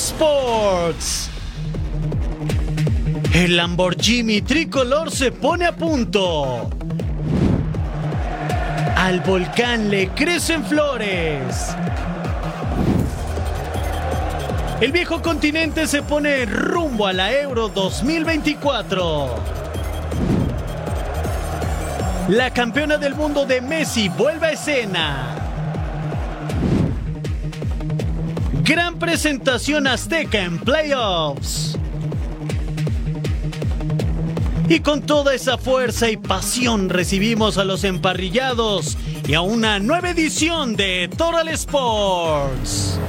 [0.00, 1.28] Sports.
[3.34, 6.70] El Lamborghini tricolor se pone a punto.
[8.96, 11.76] Al volcán le crecen flores.
[14.80, 19.34] El viejo continente se pone rumbo a la Euro 2024.
[22.28, 25.39] La campeona del mundo de Messi vuelve a escena.
[28.70, 31.76] Gran presentación azteca en playoffs.
[34.68, 38.96] Y con toda esa fuerza y pasión recibimos a los emparrillados
[39.26, 43.00] y a una nueva edición de Total Sports.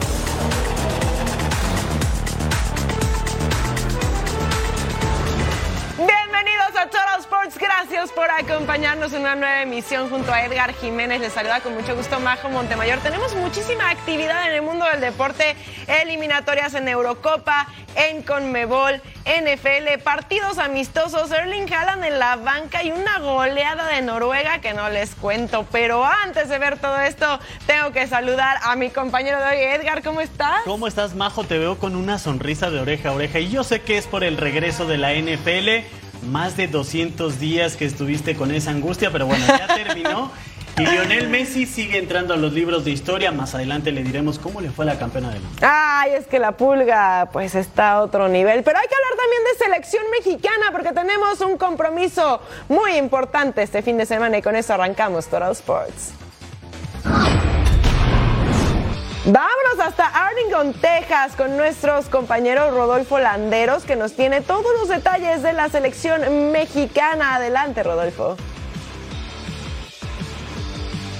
[8.40, 11.21] Acompañarnos en una nueva emisión junto a Edgar Jiménez.
[11.21, 12.99] Les saluda con mucho gusto Majo Montemayor.
[12.99, 15.55] Tenemos muchísima actividad en el mundo del deporte,
[15.88, 23.20] eliminatorias en Eurocopa, en Conmebol, NFL, partidos amistosos, Erling Haaland en la banca y una
[23.20, 25.66] goleada de Noruega que no les cuento.
[25.71, 30.04] Pero antes de ver todo esto, tengo que saludar a mi compañero de hoy, Edgar,
[30.04, 30.62] ¿cómo estás?
[30.66, 31.43] ¿Cómo estás, Majo?
[31.43, 34.23] Te veo con una sonrisa de oreja a oreja y yo sé que es por
[34.23, 36.01] el regreso de la NFL.
[36.29, 40.31] Más de 200 días que estuviste con esa angustia, pero bueno, ya terminó.
[40.77, 43.31] Y Lionel Messi sigue entrando a los libros de historia.
[43.31, 45.57] Más adelante le diremos cómo le fue a la campeona del mundo.
[45.61, 48.63] Ay, es que la pulga pues está a otro nivel.
[48.63, 53.81] Pero hay que hablar también de selección mexicana porque tenemos un compromiso muy importante este
[53.81, 56.13] fin de semana y con eso arrancamos Total Sports.
[59.23, 65.43] Vámonos hasta Arlington, Texas, con nuestros compañeros Rodolfo Landeros, que nos tiene todos los detalles
[65.43, 67.35] de la selección mexicana.
[67.35, 68.35] Adelante, Rodolfo.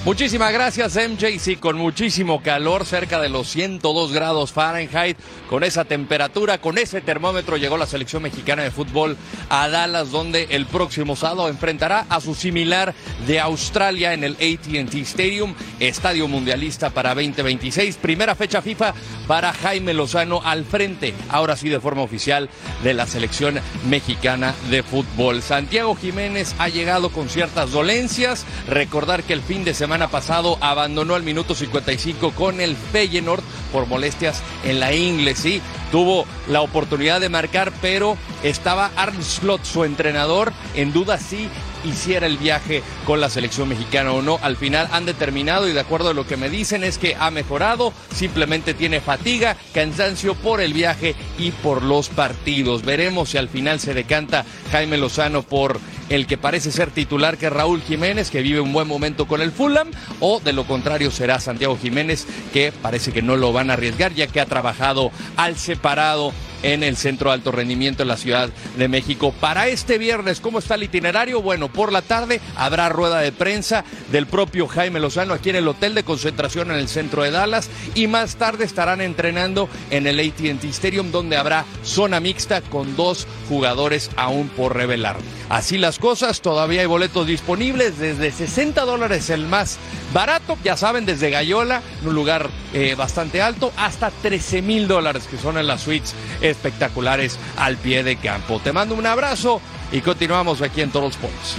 [0.04, 5.16] Muchísimas gracias MJ, sí, con muchísimo calor, cerca de los 102 grados Fahrenheit,
[5.48, 9.16] con esa temperatura, con ese termómetro llegó la selección mexicana de fútbol
[9.50, 12.96] a Dallas, donde el próximo sábado enfrentará a su similar
[13.28, 18.96] de Australia en el ATT Stadium, Estadio Mundialista para 2026, primera fecha FIFA
[19.28, 22.50] para Jaime Lozano al frente, ahora sí de forma oficial,
[22.84, 25.44] de la selección mexicana de fútbol.
[25.44, 30.58] Santiago Jiménez ha llegado con ciertas dolencias, recordar que el fin de semana semana pasado
[30.62, 33.44] abandonó al minuto 55 con el Feyenoord
[33.74, 39.66] por molestias en la ingle, sí, tuvo la oportunidad de marcar, pero estaba Arne Slot,
[39.66, 41.50] su entrenador, en duda si
[41.84, 44.40] hiciera el viaje con la selección mexicana o no.
[44.42, 47.32] Al final han determinado y de acuerdo a lo que me dicen es que ha
[47.32, 52.84] mejorado, simplemente tiene fatiga, cansancio por el viaje y por los partidos.
[52.84, 57.50] Veremos si al final se decanta Jaime Lozano por el que parece ser titular que
[57.50, 61.40] Raúl Jiménez, que vive un buen momento con el Fulham, o de lo contrario será
[61.40, 65.58] Santiago Jiménez, que parece que no lo van a arriesgar ya que ha trabajado al
[65.58, 69.34] separado en el Centro de Alto Rendimiento en la Ciudad de México.
[69.40, 71.42] Para este viernes, ¿cómo está el itinerario?
[71.42, 75.68] Bueno, por la tarde habrá rueda de prensa del propio Jaime Lozano aquí en el
[75.68, 80.20] hotel de concentración en el centro de Dallas y más tarde estarán entrenando en el
[80.20, 85.18] ATT Stadium donde habrá zona mixta con dos jugadores aún por revelar.
[85.52, 89.80] Así las cosas, todavía hay boletos disponibles desde 60 dólares el más
[90.14, 95.38] barato, ya saben, desde Gallola, un lugar eh, bastante alto, hasta 13 mil dólares que
[95.38, 98.62] son en las suites espectaculares al pie de campo.
[98.64, 99.60] Te mando un abrazo
[99.92, 101.58] y continuamos aquí en Total Sports.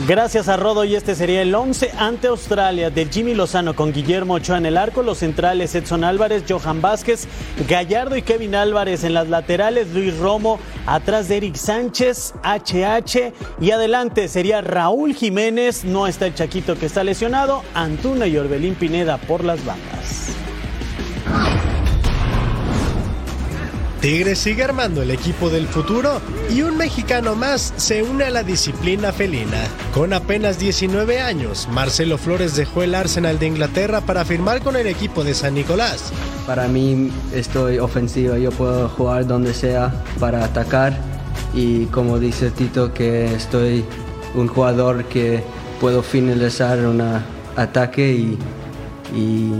[0.00, 4.34] Gracias a Rodo y este sería el 11 ante Australia de Jimmy Lozano con Guillermo
[4.34, 7.28] Ochoa en el arco, los centrales Edson Álvarez, Johan Vázquez,
[7.68, 13.70] Gallardo y Kevin Álvarez en las laterales, Luis Romo atrás de Eric Sánchez, HH y
[13.70, 19.16] adelante sería Raúl Jiménez, no está el Chaquito que está lesionado, Antuna y Orbelín Pineda
[19.16, 20.34] por las bandas.
[24.04, 26.20] Tigres sigue armando el equipo del futuro
[26.54, 29.64] y un mexicano más se une a la disciplina felina.
[29.94, 34.88] Con apenas 19 años, Marcelo Flores dejó el Arsenal de Inglaterra para firmar con el
[34.88, 36.12] equipo de San Nicolás.
[36.46, 40.98] Para mí estoy ofensivo, yo puedo jugar donde sea para atacar
[41.54, 43.86] y como dice Tito que estoy
[44.34, 45.42] un jugador que
[45.80, 47.02] puedo finalizar un
[47.56, 48.38] ataque y,
[49.16, 49.50] y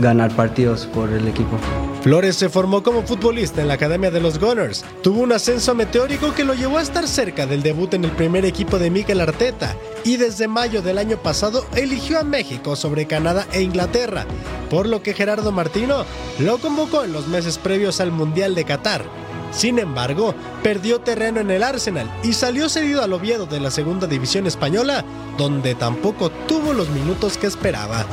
[0.00, 1.58] ganar partidos por el equipo.
[2.02, 4.84] Flores se formó como futbolista en la Academia de los Gunners.
[5.02, 8.46] Tuvo un ascenso meteórico que lo llevó a estar cerca del debut en el primer
[8.46, 13.46] equipo de Mikel Arteta y desde mayo del año pasado eligió a México sobre Canadá
[13.52, 14.24] e Inglaterra,
[14.70, 16.06] por lo que Gerardo Martino
[16.38, 19.04] lo convocó en los meses previos al Mundial de Qatar.
[19.52, 24.06] Sin embargo, perdió terreno en el Arsenal y salió cedido al Oviedo de la segunda
[24.06, 25.04] división española,
[25.36, 28.06] donde tampoco tuvo los minutos que esperaba.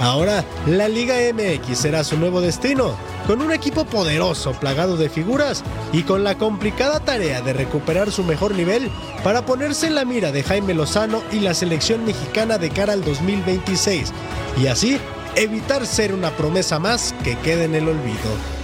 [0.00, 2.96] Ahora, la Liga MX será su nuevo destino,
[3.26, 8.22] con un equipo poderoso, plagado de figuras y con la complicada tarea de recuperar su
[8.22, 8.90] mejor nivel
[9.24, 13.04] para ponerse en la mira de Jaime Lozano y la selección mexicana de cara al
[13.04, 14.12] 2026,
[14.62, 14.98] y así
[15.34, 18.58] evitar ser una promesa más que quede en el olvido.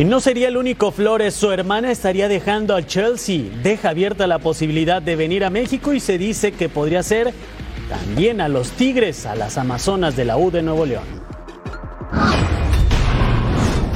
[0.00, 3.42] Y no sería el único Flores, su hermana estaría dejando al Chelsea.
[3.62, 7.34] Deja abierta la posibilidad de venir a México y se dice que podría ser
[7.90, 11.04] también a los Tigres, a las Amazonas de la U de Nuevo León.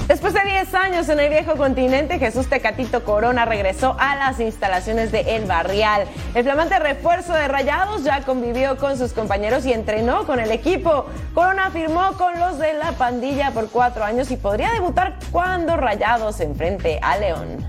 [0.08, 5.12] Después de 10 años en el viejo continente, Jesús Tecatito Corona regresó a las instalaciones
[5.12, 6.06] de El Barrial.
[6.34, 11.06] El flamante refuerzo de Rayados ya convivió con sus compañeros y entrenó con el equipo.
[11.32, 16.36] Corona firmó con los de la pandilla por cuatro años y podría debutar cuando Rayados
[16.36, 17.64] se enfrente a León.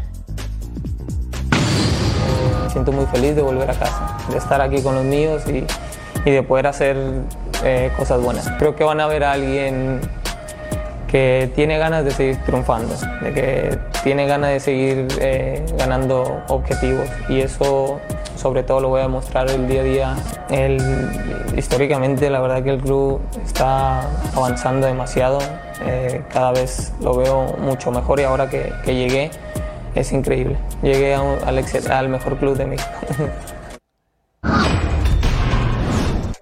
[2.71, 5.63] Siento muy feliz de volver a casa, de estar aquí con los míos y,
[6.25, 6.97] y de poder hacer
[7.63, 8.49] eh, cosas buenas.
[8.57, 10.01] Creo que van a ver a alguien
[11.07, 17.07] que tiene ganas de seguir triunfando, de que tiene ganas de seguir eh, ganando objetivos
[17.29, 18.01] y eso
[18.35, 20.15] sobre todo lo voy a demostrar el día a día.
[20.49, 20.77] El,
[21.55, 24.01] históricamente la verdad que el club está
[24.35, 25.39] avanzando demasiado,
[25.85, 29.31] eh, cada vez lo veo mucho mejor y ahora que, que llegué
[29.95, 30.57] es increíble.
[30.81, 32.91] Llegué a al, al mejor club de México.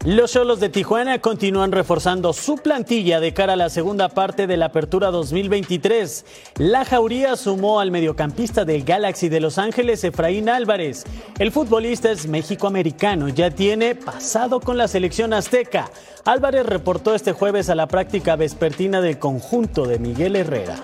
[0.05, 4.57] Los Cholos de Tijuana continúan reforzando su plantilla de cara a la segunda parte de
[4.57, 6.25] la Apertura 2023.
[6.57, 11.05] La Jauría sumó al mediocampista del Galaxy de Los Ángeles, Efraín Álvarez.
[11.39, 15.89] El futbolista es mexicoamericano, ya tiene pasado con la selección azteca.
[16.25, 20.83] Álvarez reportó este jueves a la práctica vespertina del conjunto de Miguel Herrera.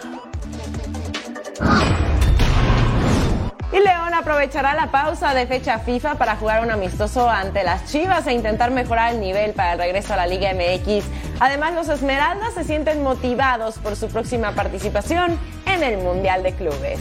[3.72, 8.26] Y León aprovechará la pausa de fecha FIFA para jugar un amistoso ante las Chivas
[8.26, 11.06] e intentar mejorar el nivel para el regreso a la Liga MX.
[11.40, 15.38] Además, los Esmeraldas se sienten motivados por su próxima participación
[15.68, 17.00] en el Mundial de Clubes.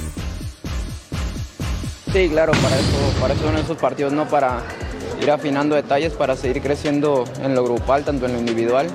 [2.12, 4.26] Sí, claro, para eso, para eso son esos partidos, ¿no?
[4.28, 4.60] Para
[5.22, 8.88] ir afinando detalles, para seguir creciendo en lo grupal, tanto en lo individual.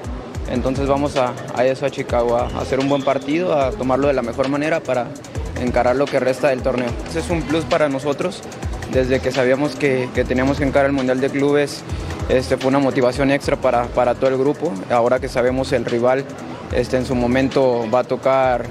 [0.48, 4.14] Entonces vamos a, a eso, a Chicago, a hacer un buen partido, a tomarlo de
[4.14, 5.08] la mejor manera para
[5.64, 6.90] encarar lo que resta del torneo.
[7.10, 8.42] Ese es un plus para nosotros,
[8.92, 11.84] desde que sabíamos que, que teníamos que encarar el Mundial de Clubes,
[12.30, 14.72] este, fue una motivación extra para, para todo el grupo.
[14.90, 16.24] Ahora que sabemos el rival
[16.72, 18.66] este, en su momento va a tocar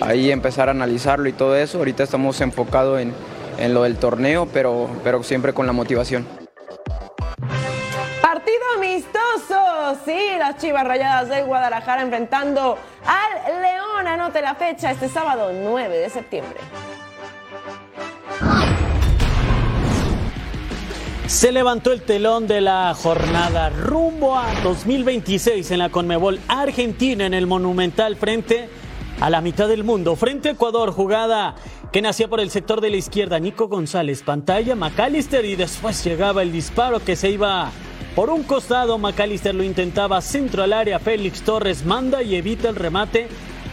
[0.00, 1.78] ahí empezar a analizarlo y todo eso.
[1.78, 3.12] Ahorita estamos enfocados en,
[3.58, 6.26] en lo del torneo, pero, pero siempre con la motivación.
[8.20, 13.79] Partido amistoso, sí, las Chivas Rayadas del Guadalajara enfrentando al León.
[14.06, 16.58] Anote la fecha este sábado 9 de septiembre.
[21.26, 27.34] Se levantó el telón de la jornada rumbo a 2026 en la Conmebol Argentina en
[27.34, 28.68] el Monumental frente
[29.20, 30.16] a la mitad del mundo.
[30.16, 31.54] Frente a Ecuador, jugada
[31.92, 33.38] que nacía por el sector de la izquierda.
[33.38, 37.70] Nico González, pantalla, McAllister y después llegaba el disparo que se iba
[38.16, 38.98] por un costado.
[38.98, 40.98] McAllister lo intentaba centro al área.
[40.98, 43.28] Félix Torres manda y evita el remate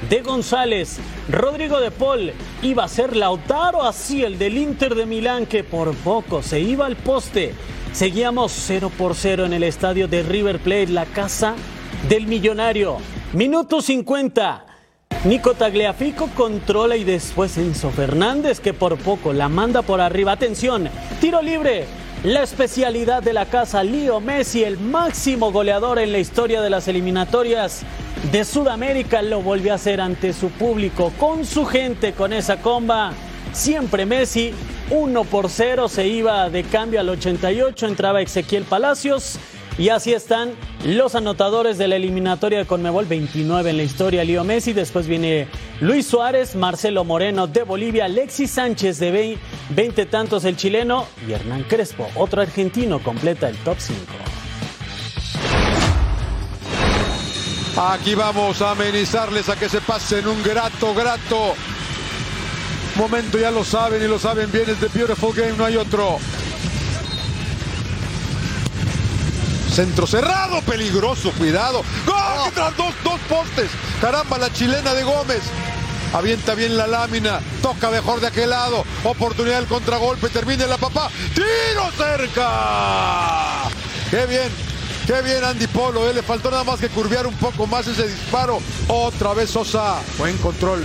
[0.09, 0.99] de González.
[1.29, 5.93] Rodrigo de Paul iba a ser Lautaro, así el del Inter de Milán que por
[5.95, 7.53] poco se iba al poste.
[7.93, 11.55] Seguíamos 0 por 0 en el estadio de River Plate, la casa
[12.07, 12.97] del millonario.
[13.33, 14.65] Minuto 50.
[15.25, 20.33] Nico Tagliafico controla y después Enzo Fernández que por poco la manda por arriba.
[20.33, 20.89] Atención,
[21.19, 21.85] tiro libre.
[22.23, 26.87] La especialidad de la casa, Leo Messi, el máximo goleador en la historia de las
[26.87, 27.83] eliminatorias
[28.31, 33.13] de Sudamérica, lo volvió a hacer ante su público, con su gente, con esa comba.
[33.53, 34.53] Siempre Messi,
[34.89, 39.39] 1 por 0, se iba de cambio al 88, entraba Ezequiel Palacios.
[39.77, 40.53] Y así están
[40.85, 45.47] los anotadores de la eliminatoria de Conmebol, 29 en la historia, Leo Messi, después viene
[45.81, 49.37] Luis Suárez, Marcelo Moreno de Bolivia, Alexis Sánchez de
[49.69, 54.01] 20 tantos el chileno y Hernán Crespo, otro argentino, completa el top 5.
[57.79, 61.55] Aquí vamos a amenizarles a que se pasen un grato, grato
[62.97, 66.17] momento, ya lo saben y lo saben bien, es The Beautiful Game, no hay otro.
[69.73, 71.83] Centro cerrado, peligroso, cuidado.
[72.05, 72.51] ¡Gol!
[72.55, 73.69] Tras dos, dos postes.
[74.01, 75.43] Caramba, la chilena de Gómez.
[76.13, 78.83] Avienta bien la lámina, toca mejor de aquel lado.
[79.03, 81.11] Oportunidad del contragolpe, termina la papá.
[81.35, 83.69] ¡Tiro cerca!
[84.09, 84.76] ¡Qué bien!
[85.07, 86.09] ¡Qué bien Andy Polo!
[86.09, 88.59] eh, Le faltó nada más que curvear un poco más ese disparo.
[88.89, 90.01] Otra vez Sosa.
[90.17, 90.83] Buen control.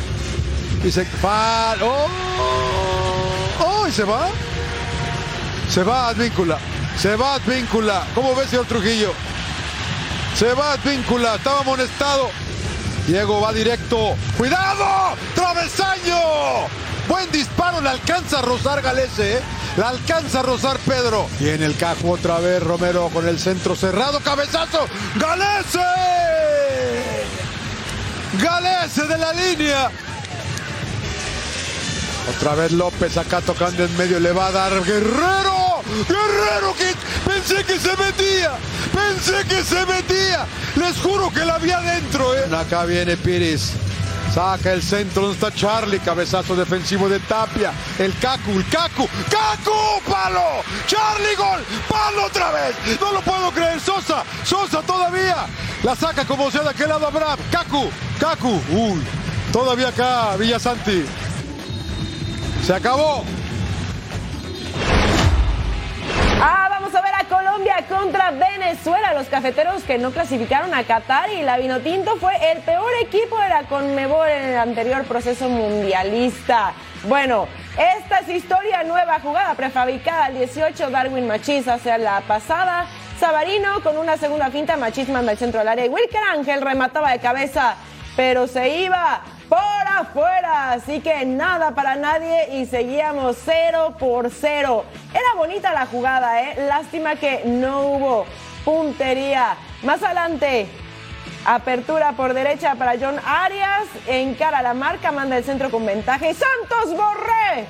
[0.84, 1.04] Y se...
[1.04, 1.82] ¡Fal!
[1.82, 2.06] ¡Oh!
[3.58, 3.88] ¡Oh!
[3.88, 4.28] ¿Y se va?
[5.68, 6.58] Se va Advíncula.
[6.96, 8.06] Se va Advíncula.
[8.14, 9.12] ¿Cómo ves, señor Trujillo?
[10.38, 12.30] Se va Advíncula, estaba amonestado.
[13.08, 14.14] Diego va directo.
[14.38, 15.16] ¡Cuidado!
[15.34, 16.16] ¡Travesaño!
[17.08, 19.40] Buen disparo, le alcanza a rozar Galese, ¿eh?
[19.76, 21.28] La alcanza a rozar Pedro.
[21.40, 24.20] Y en el cajo otra vez Romero con el centro cerrado.
[24.20, 24.86] ¡Cabezazo!
[25.16, 25.78] ¡Galese!
[28.38, 29.90] ¡Galese de la línea!
[32.36, 35.82] Otra vez López acá tocando en medio, le va a dar Guerrero.
[36.08, 36.94] Guerrero que
[37.28, 38.52] pensé que se metía.
[38.92, 40.46] Pensé que se metía.
[40.76, 42.36] Les juro que la había adentro.
[42.36, 42.44] ¿eh?
[42.54, 43.72] Acá viene Piris.
[44.32, 47.70] Saca el centro, donde está Charlie, cabezazo defensivo de Tapia.
[47.98, 50.62] El Cacu, el Cacu, Cacu, palo.
[50.86, 52.98] Charlie gol, palo otra vez.
[52.98, 55.46] No lo puedo creer, Sosa, Sosa todavía.
[55.82, 57.38] La saca como sea de aquel lado Abraham.
[57.50, 59.02] Cacu, Cacu, uy.
[59.52, 61.04] Todavía acá Villasanti.
[62.64, 63.24] Se acabó.
[66.40, 71.30] Ah, vamos a ver a Colombia contra Venezuela, los cafeteros que no clasificaron a Qatar
[71.32, 76.75] y la Vinotinto fue el peor equipo de la Conmebol en el anterior proceso mundialista.
[77.04, 77.49] Bueno,
[77.96, 82.87] esta es historia nueva, jugada prefabricada al 18, Darwin Machís hacia la pasada.
[83.18, 87.12] Sabarino con una segunda finta, Machís manda al centro del área y Wilker Ángel remataba
[87.12, 87.76] de cabeza,
[88.16, 90.73] pero se iba por afuera.
[90.73, 94.85] Así que nada para nadie y seguíamos 0 por 0.
[95.11, 96.66] Era bonita la jugada, ¿eh?
[96.66, 98.26] Lástima que no hubo
[98.64, 99.57] puntería.
[99.83, 100.66] Más adelante,
[101.45, 103.87] apertura por derecha para John Arias.
[104.07, 106.28] Encara la marca, manda el centro con ventaja.
[106.28, 107.66] Y Santos Borré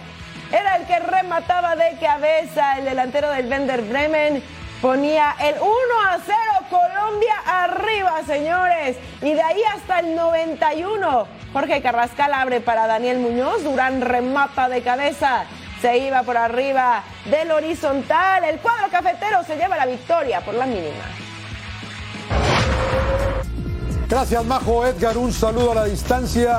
[0.52, 2.78] era el que remataba de cabeza.
[2.78, 4.42] El delantero del Vender Bremen
[4.82, 5.70] ponía el 1
[6.10, 6.36] a 0
[6.68, 8.96] Colombia arriba, señores.
[9.22, 11.26] Y de ahí hasta el 91.
[11.52, 13.62] Jorge Carrascal abre para Daniel Muñoz.
[13.62, 15.44] Durán remata de cabeza.
[15.80, 18.44] Se iba por arriba del horizontal.
[18.44, 21.04] El cuadro cafetero se lleva la victoria por la mínima.
[24.08, 25.16] Gracias, Majo Edgar.
[25.16, 26.58] Un saludo a la distancia.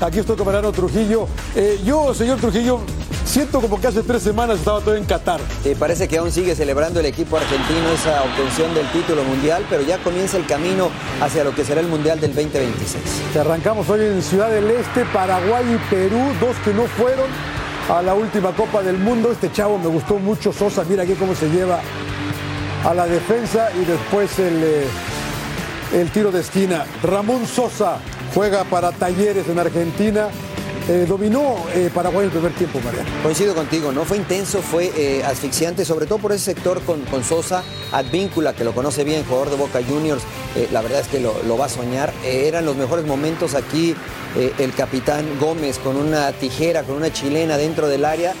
[0.00, 1.28] Aquí estoy con Mariano Trujillo.
[1.54, 2.80] Eh, yo, señor Trujillo,
[3.26, 5.40] siento como que hace tres semanas estaba todo en Qatar.
[5.62, 9.82] Eh, parece que aún sigue celebrando el equipo argentino esa obtención del título mundial, pero
[9.82, 10.88] ya comienza el camino
[11.20, 13.04] hacia lo que será el Mundial del 2026.
[13.34, 17.28] Te arrancamos hoy en Ciudad del Este, Paraguay y Perú, dos que no fueron
[17.90, 19.30] a la última Copa del Mundo.
[19.30, 21.80] Este chavo me gustó mucho, Sosa, mira aquí cómo se lleva
[22.86, 24.86] a la defensa y después el, eh,
[25.92, 26.86] el tiro de esquina.
[27.02, 27.98] Ramón Sosa
[28.34, 30.28] juega para Talleres en Argentina.
[30.88, 33.08] Eh, dominó eh, Paraguay el primer tiempo, Mariano.
[33.22, 34.04] Coincido contigo, ¿no?
[34.04, 38.72] Fue intenso, fue eh, asfixiante, sobre todo por ese sector con, Sosa, Advíncula, que lo
[38.72, 40.22] conoce bien, jugador de Boca Juniors,
[40.72, 42.12] la verdad es que lo, va a soñar.
[42.24, 43.94] Eran los mejores momentos aquí,
[44.58, 48.32] el capitán Gómez con una tijera, con una chilena dentro del área,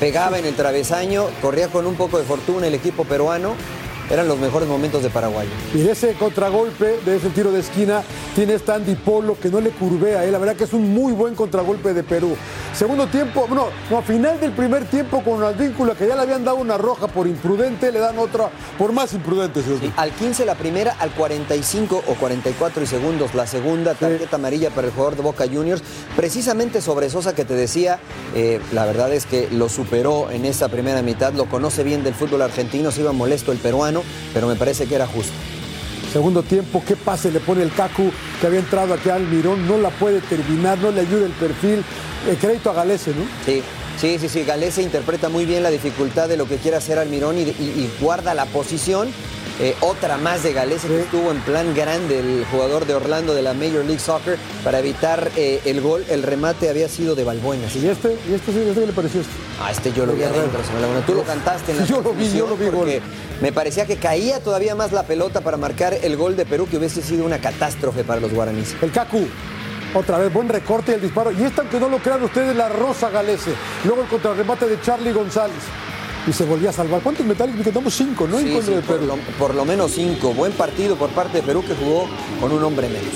[0.00, 3.54] pegaba en el travesaño, corría con un poco de fortuna el equipo peruano.
[4.10, 5.48] Eran los mejores momentos de Paraguay.
[5.74, 8.02] Y de ese contragolpe, de ese tiro de esquina,
[8.34, 10.24] tiene esta Andy Polo que no le curvea.
[10.24, 10.30] ¿eh?
[10.30, 12.36] La verdad que es un muy buen contragolpe de Perú.
[12.74, 16.44] Segundo tiempo, no, no, a final del primer tiempo con Advíncula, que ya le habían
[16.44, 19.62] dado una roja por imprudente, le dan otra por más imprudente.
[19.62, 19.92] señor.
[19.96, 24.86] Al 15 la primera, al 45 o 44 y segundos la segunda tarjeta amarilla para
[24.86, 25.82] el jugador de Boca Juniors.
[26.16, 27.98] Precisamente sobre Sosa que te decía,
[28.34, 32.14] eh, la verdad es que lo superó en esa primera mitad, lo conoce bien del
[32.14, 33.91] fútbol argentino, se iba molesto el peruano,
[34.32, 35.32] pero me parece que era justo.
[36.12, 39.78] Segundo tiempo, qué pase le pone el Cacu que había entrado aquí al Mirón, no
[39.78, 41.82] la puede terminar, no le ayuda el perfil.
[42.28, 43.24] El crédito a Galese, ¿no?
[43.46, 43.62] Sí,
[43.98, 44.44] sí, sí, sí.
[44.44, 47.90] Galese interpreta muy bien la dificultad de lo que quiere hacer Almirón y, y- y
[48.00, 49.08] guarda la posición.
[49.60, 53.42] Eh, otra más de Galese que estuvo en plan grande el jugador de Orlando de
[53.42, 56.04] la Major League Soccer para evitar eh, el gol.
[56.08, 57.66] El remate había sido de Balbuena.
[57.74, 58.16] ¿Y este?
[58.28, 59.32] ¿Y este, sí, este qué le pareció este?
[59.60, 60.60] Ah, este yo lo vi adentro.
[61.06, 63.00] Tú lo cantaste en la Yo lo vi, yo lo vi, porque
[63.40, 66.78] me parecía que caía todavía más la pelota para marcar el gol de Perú, que
[66.78, 68.74] hubiese sido una catástrofe para los guaraníes.
[68.80, 69.26] El Cacu.
[69.94, 71.30] Otra vez, buen recorte y el disparo.
[71.32, 73.52] Y esta, aunque no lo crean ustedes, la Rosa Galese.
[73.84, 75.54] Luego el contrarremate de Charlie González.
[76.26, 77.00] Y se volvía a salvar.
[77.00, 77.54] ¿Cuántos metales?
[77.56, 78.38] Me quedamos cinco, ¿no?
[78.38, 80.32] En Sí, contra sí, de por, lo, por lo menos cinco.
[80.32, 82.06] Buen partido por parte de Perú que jugó
[82.40, 83.12] con un hombre menos.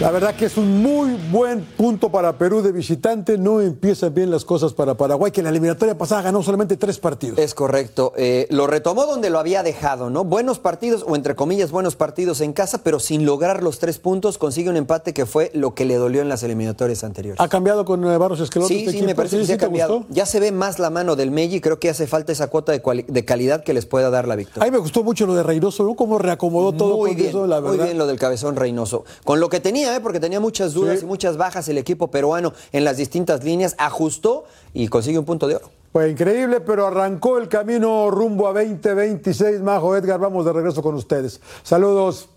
[0.00, 3.36] La verdad que es un muy buen punto para Perú de visitante.
[3.36, 7.00] No empiezan bien las cosas para Paraguay, que en la eliminatoria pasada ganó solamente tres
[7.00, 7.36] partidos.
[7.40, 8.12] Es correcto.
[8.16, 10.22] Eh, lo retomó donde lo había dejado, ¿no?
[10.22, 14.38] Buenos partidos, o entre comillas, buenos partidos en casa, pero sin lograr los tres puntos,
[14.38, 17.40] consigue un empate que fue lo que le dolió en las eliminatorias anteriores.
[17.40, 18.68] ¿Ha cambiado con eh, Barros Esqueloto?
[18.68, 19.08] Sí, este sí, equipo?
[19.08, 19.96] me parece que ¿Sí se ha cambiado.
[19.98, 20.14] gustó?
[20.14, 23.24] Ya se ve más la mano del Meji, creo que hace falta esa cuota de,
[23.24, 24.64] calidad que les pueda dar la A victoria.
[24.64, 25.96] mí me gustó mucho lo de Reynoso, ¿no?
[25.96, 27.86] Cómo reacomodó todo muy bien, eso, la muy verdad.
[27.86, 29.04] bien lo del cabezón Reynoso.
[29.24, 30.00] Con lo que tenía, ¿eh?
[30.00, 31.04] porque tenía muchas dudas Sí.
[31.04, 35.46] y muchas bajas el equipo peruano en las distintas líneas, ajustó y consigue un punto
[35.48, 35.70] de oro.
[35.92, 39.60] Fue increíble, pero arrancó el camino rumbo a 2026.
[39.62, 41.40] Majo Edgar, vamos de regreso con ustedes.
[41.62, 42.28] Saludos.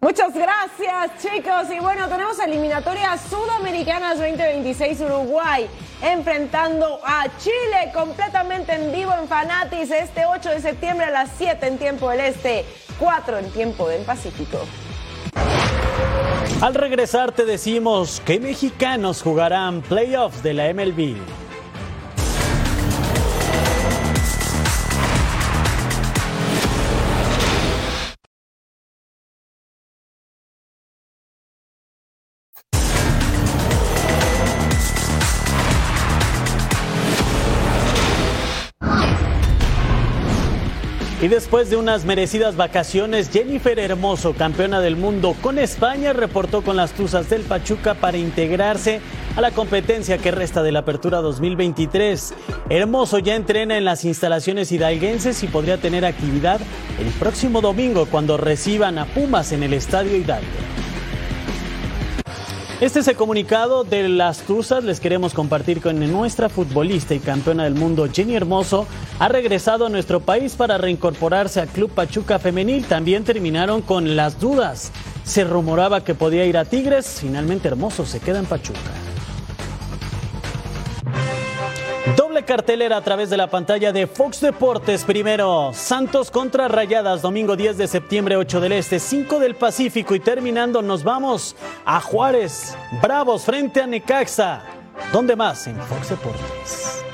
[0.00, 1.74] Muchas gracias, chicos.
[1.76, 5.66] Y bueno, tenemos eliminatorias sudamericanas 2026 Uruguay
[6.02, 11.66] enfrentando a Chile completamente en vivo en Fanatis este 8 de septiembre a las 7
[11.66, 12.64] en tiempo del Este,
[13.00, 14.58] 4 en tiempo del Pacífico.
[16.60, 21.16] Al regresar te decimos que mexicanos jugarán playoffs de la MLB.
[41.28, 46.74] Y después de unas merecidas vacaciones, Jennifer Hermoso, campeona del mundo con España, reportó con
[46.74, 49.02] las Tuzas del Pachuca para integrarse
[49.36, 52.32] a la competencia que resta de la Apertura 2023.
[52.70, 56.62] Hermoso ya entrena en las instalaciones hidalguenses y podría tener actividad
[56.98, 60.77] el próximo domingo cuando reciban a Pumas en el Estadio Hidalgo.
[62.80, 64.84] Este es el comunicado de las Tuzas.
[64.84, 68.86] Les queremos compartir con nuestra futbolista y campeona del mundo, Jenny Hermoso,
[69.18, 72.84] ha regresado a nuestro país para reincorporarse al Club Pachuca Femenil.
[72.84, 74.92] También terminaron con las dudas.
[75.24, 77.18] Se rumoraba que podía ir a Tigres.
[77.20, 78.78] Finalmente Hermoso se queda en Pachuca.
[82.48, 85.04] Cartelera a través de la pantalla de Fox Deportes.
[85.04, 90.14] Primero, Santos contra Rayadas, domingo 10 de septiembre, 8 del Este, 5 del Pacífico.
[90.14, 92.74] Y terminando, nos vamos a Juárez.
[93.02, 94.62] Bravos frente a Necaxa.
[95.12, 95.66] ¿Dónde más?
[95.66, 97.04] En Fox Deportes.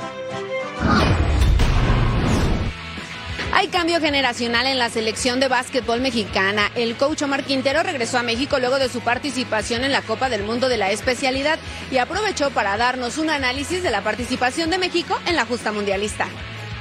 [3.56, 6.72] Hay cambio generacional en la selección de básquetbol mexicana.
[6.74, 10.42] El coach Omar Quintero regresó a México luego de su participación en la Copa del
[10.42, 11.60] Mundo de la especialidad
[11.92, 16.26] y aprovechó para darnos un análisis de la participación de México en la justa mundialista.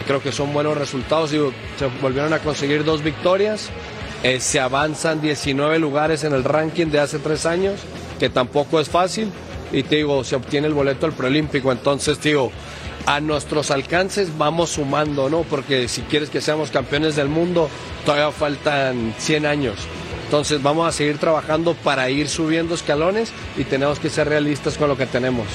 [0.08, 1.38] Creo que son buenos resultados y
[1.78, 3.70] se volvieron a conseguir dos victorias.
[4.24, 7.82] Eh, se avanzan 19 lugares en el ranking de hace tres años,
[8.18, 9.32] que tampoco es fácil.
[9.72, 11.72] Y te digo, se obtiene el boleto al preolímpico.
[11.72, 12.52] Entonces, digo,
[13.06, 15.44] a nuestros alcances vamos sumando, ¿no?
[15.44, 17.70] Porque si quieres que seamos campeones del mundo,
[18.06, 19.76] todavía faltan 100 años.
[20.26, 24.90] Entonces vamos a seguir trabajando para ir subiendo escalones y tenemos que ser realistas con
[24.90, 25.46] lo que tenemos.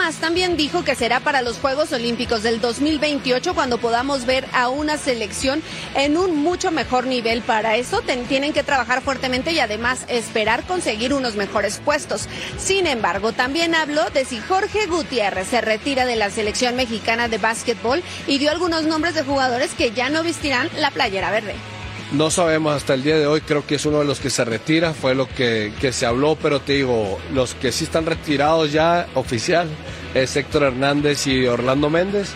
[0.00, 4.70] Además, también dijo que será para los Juegos Olímpicos del 2028 cuando podamos ver a
[4.70, 5.62] una selección
[5.94, 7.42] en un mucho mejor nivel.
[7.42, 12.30] Para eso tienen que trabajar fuertemente y además esperar conseguir unos mejores puestos.
[12.56, 17.36] Sin embargo, también habló de si Jorge Gutiérrez se retira de la selección mexicana de
[17.36, 21.56] básquetbol y dio algunos nombres de jugadores que ya no vestirán la playera verde.
[22.12, 24.44] No sabemos hasta el día de hoy, creo que es uno de los que se
[24.44, 28.72] retira, fue lo que, que, se habló, pero te digo, los que sí están retirados
[28.72, 29.68] ya oficial
[30.12, 32.30] es Héctor Hernández y Orlando Méndez.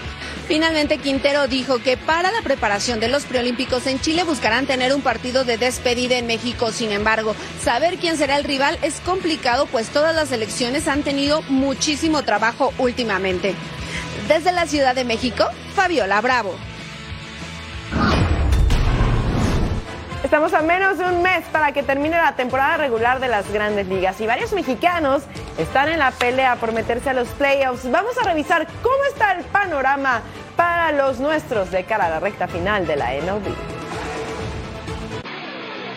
[0.46, 5.00] Finalmente, Quintero dijo que para la preparación de los preolímpicos en Chile buscarán tener un
[5.00, 6.70] partido de despedida en México.
[6.70, 11.42] Sin embargo, saber quién será el rival es complicado, pues todas las elecciones han tenido
[11.48, 13.54] muchísimo trabajo últimamente.
[14.28, 16.54] Desde la Ciudad de México, Fabiola Bravo.
[20.34, 23.86] Estamos a menos de un mes para que termine la temporada regular de las grandes
[23.86, 25.22] ligas y varios mexicanos
[25.58, 27.88] están en la pelea por meterse a los playoffs.
[27.88, 30.22] Vamos a revisar cómo está el panorama
[30.56, 33.83] para los nuestros de cara a la recta final de la MLB.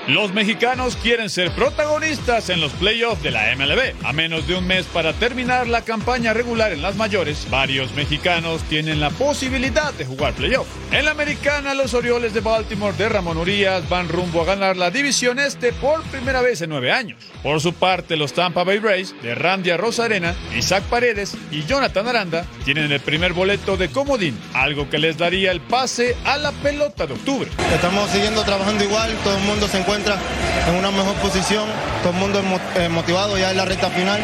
[0.08, 4.06] Los mexicanos quieren ser protagonistas en los playoffs de la MLB.
[4.06, 8.63] A menos de un mes para terminar la campaña regular en las mayores, varios mexicanos
[8.70, 10.72] tienen la posibilidad de jugar playoffs.
[10.93, 14.91] En la americana, los Orioles de Baltimore de Ramón Urias van rumbo a ganar la
[14.91, 17.20] división este por primera vez en nueve años.
[17.43, 22.46] Por su parte, los Tampa Bay Rays de Randy Rosarena, Isaac Paredes y Jonathan Aranda
[22.63, 27.06] tienen el primer boleto de comodín, algo que les daría el pase a la pelota
[27.06, 27.50] de octubre.
[27.74, 31.68] Estamos siguiendo trabajando igual, todo el mundo se encuentra en una mejor posición,
[32.04, 32.42] todo el mundo
[32.76, 34.22] es motivado ya en la recta final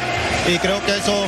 [0.47, 1.25] y creo que eso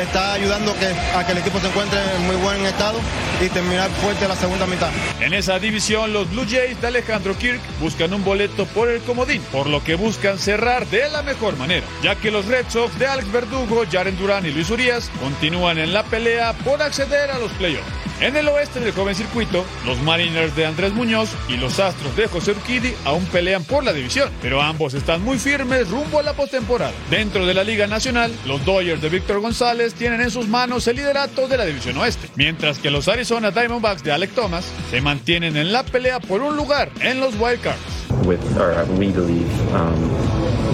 [0.00, 2.98] está ayudando que, a que el equipo se encuentre en muy buen estado
[3.40, 4.90] y terminar fuerte la segunda mitad.
[5.20, 9.42] En esa división, los Blue Jays de Alejandro Kirk buscan un boleto por el comodín,
[9.50, 13.06] por lo que buscan cerrar de la mejor manera, ya que los Red Sox de
[13.06, 17.50] Alex Verdugo, Jaren Durán y Luis Urias continúan en la pelea por acceder a los
[17.52, 18.01] playoffs.
[18.22, 22.28] En el oeste del joven circuito, los Mariners de Andrés Muñoz y los Astros de
[22.28, 26.32] José Urquidi aún pelean por la división, pero ambos están muy firmes rumbo a la
[26.32, 26.92] postemporada.
[27.10, 30.98] Dentro de la Liga Nacional, los Dodgers de Víctor González tienen en sus manos el
[30.98, 35.56] liderato de la división oeste, mientras que los Arizona Diamondbacks de Alec Thomas se mantienen
[35.56, 38.01] en la pelea por un lugar en los Wild Cards.
[38.26, 40.10] With, or we believe um,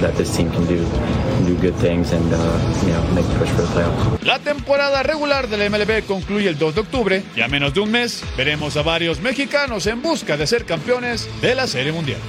[0.00, 0.78] that this team can do
[1.46, 2.37] do good things and uh,
[2.84, 4.22] you know make the push for the playoffs.
[4.24, 7.90] La temporada regular del MLB concluye el 2 de octubre y a menos de un
[7.90, 12.20] mes veremos a varios mexicanos en busca de ser campeones de la Serie Mundial.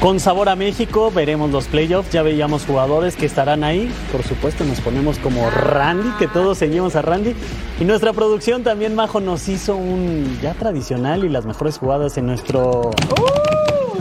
[0.00, 4.64] Con sabor a México veremos los playoffs, ya veíamos jugadores que estarán ahí, por supuesto
[4.64, 7.34] nos ponemos como Randy, que todos seguimos a Randy,
[7.78, 12.24] y nuestra producción también Majo nos hizo un ya tradicional y las mejores jugadas en
[12.24, 12.92] nuestro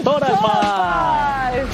[0.01, 1.67] Total Five.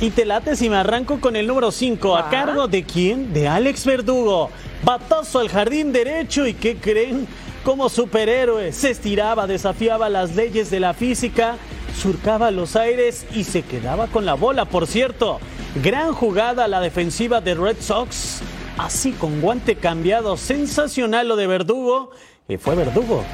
[0.00, 3.32] Y te late si me arranco con el número 5, ¿a cargo de quién?
[3.32, 4.50] De Alex Verdugo,
[4.84, 6.48] batazo al jardín derecho.
[6.48, 7.28] Y ¿qué creen?
[7.64, 11.56] Como superhéroe, se estiraba, desafiaba las leyes de la física
[11.96, 15.40] surcaba los aires y se quedaba con la bola, por cierto.
[15.82, 18.40] Gran jugada la defensiva de Red Sox.
[18.78, 22.10] Así con guante cambiado, sensacional lo de Verdugo.
[22.48, 23.24] Y fue Verdugo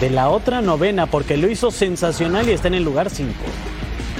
[0.00, 3.32] de la otra novena porque lo hizo sensacional y está en el lugar 5.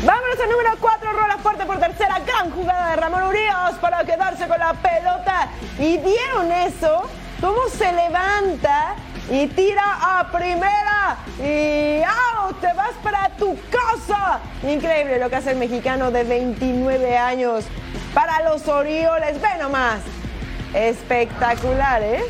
[0.04, 4.46] Vámonos al número 4, rola fuerte por tercera, gran jugada de Ramón Urias para quedarse
[4.46, 5.50] con la pelota.
[5.78, 7.02] ¿Y vieron eso?
[7.40, 8.96] ¿Cómo se levanta
[9.30, 14.40] y tira a primera y out, te vas para tu casa.
[14.62, 17.64] Increíble lo que hace el mexicano de 29 años
[18.14, 20.00] para los Orioles, ve nomás.
[20.74, 22.24] Espectacular, ¿eh?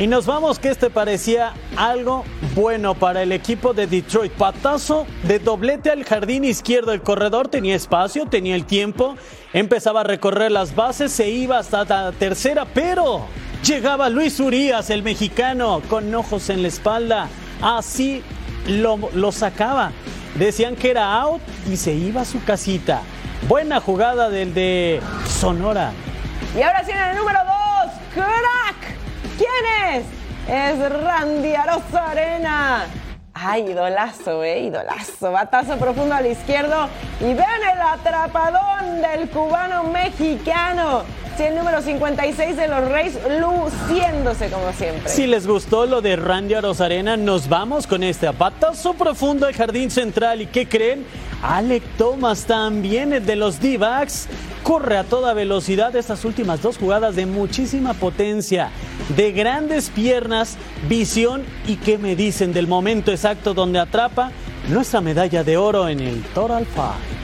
[0.00, 2.24] Y nos vamos que este parecía algo
[2.56, 4.32] bueno para el equipo de Detroit.
[4.32, 6.92] Patazo de doblete al jardín izquierdo.
[6.92, 9.14] El corredor tenía espacio, tenía el tiempo,
[9.52, 13.26] empezaba a recorrer las bases, se iba hasta la tercera, pero
[13.64, 17.28] Llegaba Luis Urías, el mexicano, con ojos en la espalda.
[17.60, 18.22] Así
[18.66, 19.92] lo, lo sacaba.
[20.36, 23.02] Decían que era out y se iba a su casita.
[23.48, 25.92] Buena jugada del de Sonora.
[26.58, 27.38] Y ahora sí en el número
[27.84, 28.99] 2, crack.
[29.40, 30.04] ¿Quién es?
[30.46, 32.84] Es Randy Arena.
[33.32, 35.32] Ay, idolazo, eh, idolazo.
[35.32, 36.90] Batazo profundo al izquierdo.
[37.20, 41.04] Y vean el atrapadón del cubano mexicano
[41.46, 45.08] el número 56 de los Reyes, luciéndose como siempre.
[45.08, 49.90] Si les gustó lo de Randy Arozarena, nos vamos con este apatazo profundo al jardín
[49.90, 50.42] central.
[50.42, 51.06] ¿Y qué creen?
[51.42, 54.28] Alec Thomas también, el de los D-backs,
[54.62, 58.70] corre a toda velocidad estas últimas dos jugadas de muchísima potencia,
[59.16, 60.56] de grandes piernas,
[60.88, 64.32] visión y qué me dicen del momento exacto donde atrapa
[64.68, 67.20] nuestra medalla de oro en el Total Five.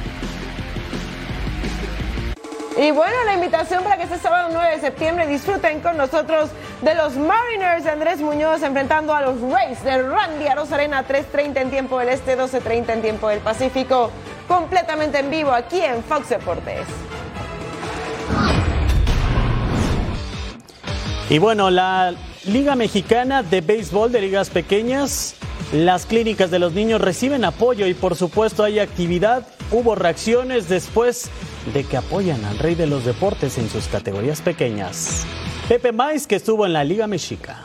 [2.78, 6.50] Y bueno, la invitación para que este sábado 9 de septiembre disfruten con nosotros
[6.82, 11.70] de los Mariners de Andrés Muñoz enfrentando a los Rays de Randy Arena 3.30 en
[11.70, 14.10] tiempo del Este, 12.30 en tiempo del Pacífico,
[14.46, 16.86] completamente en vivo aquí en Fox Deportes.
[21.28, 25.34] Y bueno, la Liga Mexicana de Béisbol de Ligas Pequeñas,
[25.72, 31.28] las clínicas de los niños reciben apoyo y por supuesto hay actividad, hubo reacciones después
[31.74, 35.24] de que apoyan al rey de los deportes en sus categorías pequeñas.
[35.68, 37.64] Pepe Mais, que estuvo en la Liga Mexica.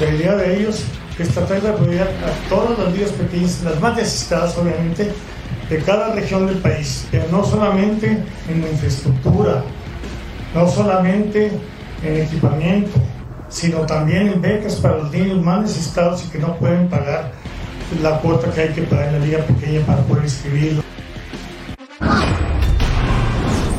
[0.00, 0.82] La idea de ellos
[1.18, 5.10] es tratar de apoyar a todas las ligas pequeñas, las más necesitadas obviamente,
[5.70, 9.64] de cada región del país, pero no solamente en la infraestructura,
[10.54, 11.50] no solamente
[12.02, 12.98] en equipamiento,
[13.48, 17.32] sino también en becas para los niños más necesitados y que no pueden pagar
[18.02, 20.84] la cuota que hay que pagar en la liga pequeña para poder inscribirlos.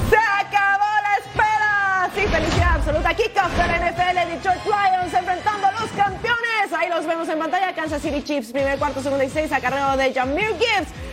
[0.09, 2.09] Se acabó la espera.
[2.15, 3.13] Sí, felicidad absoluta.
[3.13, 6.73] Kickoff de la NFL, Detroit Lions enfrentando a los campeones.
[6.77, 7.73] Ahí los vemos en pantalla.
[7.75, 11.08] Kansas City Chiefs, primer cuarto, segundo y seis, acarreo de Jameer Gibbs.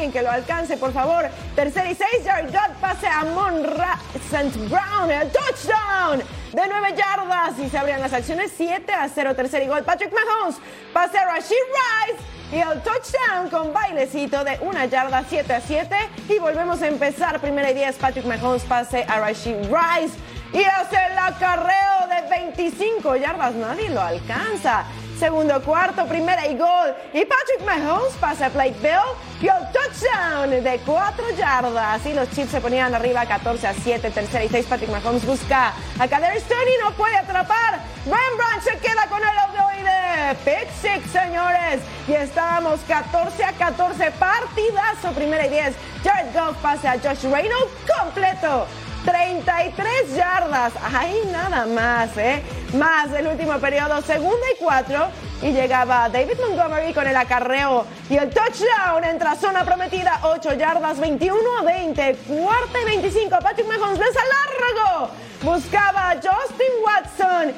[0.00, 1.28] Alguien que lo alcance, por favor.
[1.54, 4.58] Tercera y seis, Jared God pase a Monra St.
[4.68, 6.20] Brown, el touchdown
[6.52, 9.82] de 9 yardas y se abren las acciones 7 a 0, tercer y gol.
[9.84, 10.56] Patrick Mahomes
[10.94, 15.96] pase a Rashid Rice y el touchdown con bailecito de una yarda 7 a 7
[16.30, 17.38] y volvemos a empezar.
[17.38, 20.16] Primera y 10, Patrick Mahomes pase a Rashid Rice
[20.54, 24.84] y hace el acarreo de 25 yardas, nadie lo alcanza.
[25.20, 26.94] Segundo cuarto, primera y gol.
[27.12, 32.06] Y Patrick Mahomes pasa a Blake Bill y el touchdown de 4 yardas.
[32.06, 34.10] Y los Chiefs se ponían arriba 14 a 7.
[34.12, 34.64] Tercera y 6.
[34.64, 36.74] Patrick Mahomes busca a Kader Stoney.
[36.82, 37.80] No puede atrapar.
[38.06, 40.36] Rembrandt se queda con el ovoide.
[40.42, 41.82] Pick six, señores.
[42.08, 44.12] Y estábamos 14 a 14.
[44.12, 45.12] Partidazo.
[45.12, 45.74] Primera y 10.
[46.02, 48.66] Jared Goff pasa a Josh Reynolds completo.
[49.10, 50.72] 33 yardas.
[50.94, 52.42] Ahí nada más, ¿eh?
[52.74, 55.08] Más el último periodo, segunda y cuatro.
[55.42, 60.20] Y llegaba David Montgomery con el acarreo y el touchdown entra zona prometida.
[60.22, 62.16] 8 yardas, 21 a 20.
[62.28, 63.38] Cuarta y 25.
[63.42, 65.10] Patrick Mahomes lanza largo.
[65.42, 67.54] Buscaba a Justin Watson.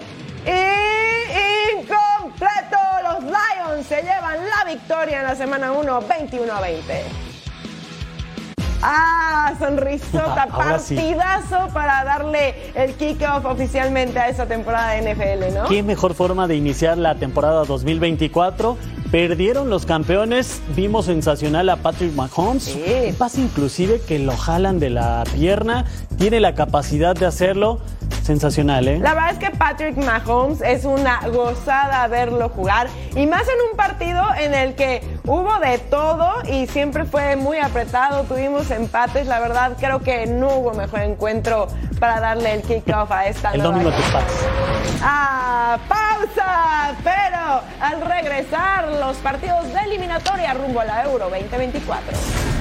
[0.46, 2.78] Y incompleto.
[3.02, 7.31] Los Lions se llevan la victoria en la semana 1, 21 a 20.
[8.82, 10.44] Ah, sonrisota,
[10.78, 10.96] sí.
[10.96, 15.68] partidazo para darle el kickoff oficialmente a esa temporada de NFL, ¿no?
[15.68, 18.76] Qué mejor forma de iniciar la temporada 2024.
[19.12, 22.74] Perdieron los campeones, vimos sensacional a Patrick Mahomes.
[22.74, 25.84] Un pase inclusive que lo jalan de la pierna,
[26.16, 27.78] tiene la capacidad de hacerlo.
[28.22, 28.98] Sensacional, ¿eh?
[29.00, 33.76] La verdad es que Patrick Mahomes es una gozada verlo jugar y más en un
[33.76, 39.40] partido en el que hubo de todo y siempre fue muy apretado, tuvimos empates, la
[39.40, 41.66] verdad creo que no hubo mejor encuentro
[41.98, 44.10] para darle el kickoff a esta El nueva domingo tus.
[44.10, 44.46] Pats.
[45.02, 52.51] Ah, pausa, pero al regresar los partidos de eliminatoria rumbo a la Euro 2024.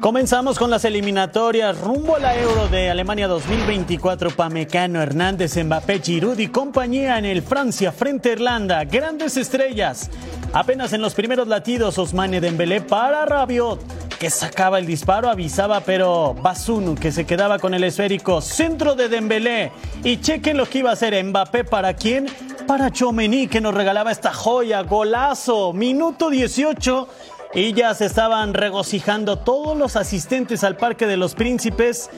[0.00, 4.30] Comenzamos con las eliminatorias rumbo a la Euro de Alemania 2024.
[4.30, 8.84] Pamecano, Hernández, Mbappé, Giroud y compañía en el Francia frente a Irlanda.
[8.84, 10.10] Grandes estrellas.
[10.54, 13.78] Apenas en los primeros latidos, Osmane Dembélé para Rabiot,
[14.18, 18.40] que sacaba el disparo, avisaba, pero Basunu, que se quedaba con el esférico.
[18.40, 19.70] Centro de Dembélé.
[20.02, 22.26] Y chequen lo que iba a hacer Mbappé para quién.
[22.66, 24.82] Para Chomení, que nos regalaba esta joya.
[24.82, 25.74] Golazo.
[25.74, 27.06] Minuto 18.
[27.52, 32.08] Y ya se estaban regocijando todos los asistentes al Parque de los Príncipes.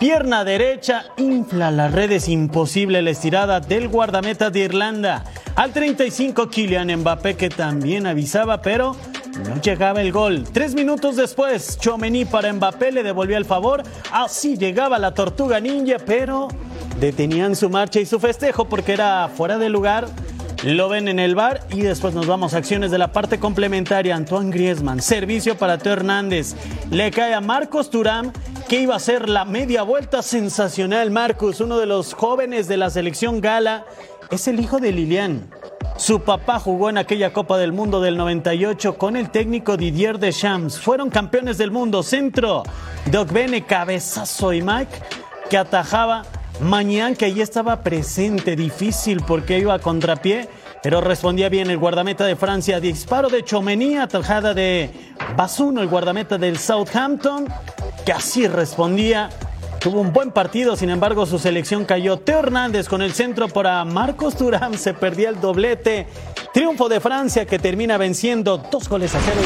[0.00, 5.24] Pierna derecha, infla las redes, imposible la estirada del guardameta de Irlanda.
[5.54, 8.96] Al 35, Kylian Mbappé, que también avisaba, pero
[9.46, 10.42] no llegaba el gol.
[10.52, 13.84] Tres minutos después, Chomení para Mbappé le devolvió el favor.
[14.10, 16.48] Así llegaba la tortuga ninja, pero
[16.98, 20.08] detenían su marcha y su festejo porque era fuera de lugar.
[20.64, 24.16] Lo ven en el bar y después nos vamos a acciones de la parte complementaria.
[24.16, 26.54] Antoine Griezmann, servicio para Teo Hernández.
[26.90, 28.32] Le cae a Marcos Turán,
[28.66, 31.10] que iba a ser la media vuelta sensacional.
[31.10, 33.84] Marcos, uno de los jóvenes de la selección gala,
[34.30, 35.50] es el hijo de Lilian.
[35.98, 40.80] Su papá jugó en aquella Copa del Mundo del 98 con el técnico Didier Deschamps.
[40.80, 42.02] Fueron campeones del mundo.
[42.02, 42.62] Centro,
[43.12, 44.98] Doc Bene, cabezazo y Mike,
[45.50, 46.24] que atajaba
[46.60, 50.48] Mañán, que allí estaba presente, difícil porque iba a contrapié,
[50.82, 52.80] pero respondía bien el guardameta de Francia.
[52.80, 54.90] Disparo de Chomení, atajada de
[55.36, 57.48] Basuno, el guardameta del Southampton,
[58.06, 59.30] que así respondía.
[59.80, 62.18] Tuvo un buen partido, sin embargo su selección cayó.
[62.18, 66.06] Teo Hernández con el centro para Marcos Turán, se perdía el doblete.
[66.54, 69.40] Triunfo de Francia que termina venciendo dos goles a cero.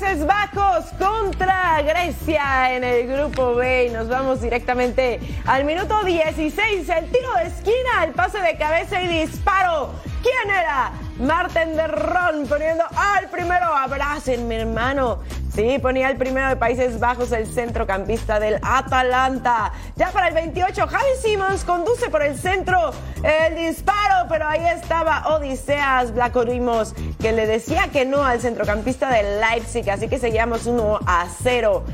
[0.00, 6.88] Bajos contra Grecia en el grupo B y nos vamos directamente al minuto 16.
[6.88, 9.94] El tiro de esquina, el pase de cabeza y disparo.
[10.20, 10.90] ¿Quién era?
[11.18, 13.66] Marten de Ron poniendo al primero.
[13.66, 15.20] Abracen, mi hermano.
[15.54, 19.72] Sí, ponía el primero de Países Bajos, el centrocampista del Atalanta.
[19.94, 22.90] Ya para el 28, Javi Simons conduce por el centro
[23.22, 29.40] el disparo, pero ahí estaba Odiseas Blacorimos, que le decía que no al centrocampista del
[29.40, 31.84] Leipzig, así que seguíamos 1 a 0.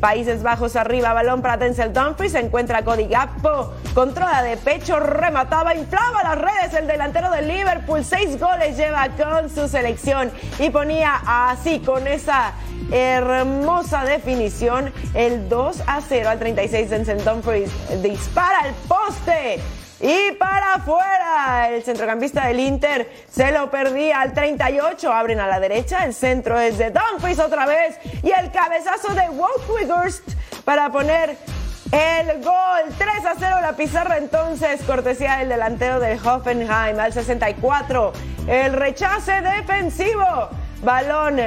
[0.00, 5.74] Países Bajos arriba, balón para Denzel Dumfries, se encuentra Cody Gappo, controla de pecho, remataba,
[5.74, 11.20] inflaba las redes el delantero de Liverpool, seis goles lleva con su selección y ponía
[11.26, 12.52] así con esa
[12.92, 17.70] hermosa definición el 2 a 0 al 36 Denzel Dumfries
[18.02, 19.60] dispara al poste
[20.00, 25.12] y para afuera, el centrocampista del Inter se lo perdía al 38.
[25.12, 27.98] Abren a la derecha, el centro es de Dumfries otra vez.
[28.22, 30.28] Y el cabezazo de Wolfwigurst
[30.64, 31.36] para poner
[31.92, 32.82] el gol.
[32.98, 38.12] 3 a 0 la pizarra entonces, cortesía del delantero del Hoffenheim al 64.
[38.48, 40.50] El rechace defensivo.
[40.82, 41.38] Balón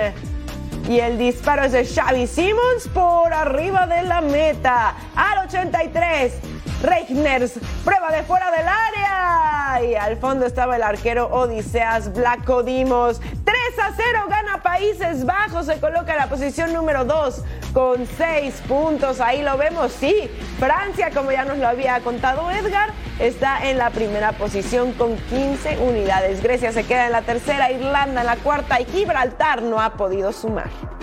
[0.89, 4.95] y el disparo es de Xavi Simons por arriba de la meta.
[5.15, 6.56] Al 83.
[6.81, 9.83] Reichners, prueba de fuera del área.
[9.83, 13.19] Y al fondo estaba el arquero Odiseas Blacodimos.
[13.19, 15.65] 3 a 0 gana Países Bajos.
[15.65, 19.19] Se coloca en la posición número 2 con 6 puntos.
[19.19, 20.29] Ahí lo vemos, sí.
[20.59, 25.79] Francia, como ya nos lo había contado Edgar, está en la primera posición con 15
[25.79, 26.41] unidades.
[26.43, 30.31] Grecia se queda en la tercera, Irlanda en la cuarta y Gibraltar no ha podido
[30.31, 30.96] sumar.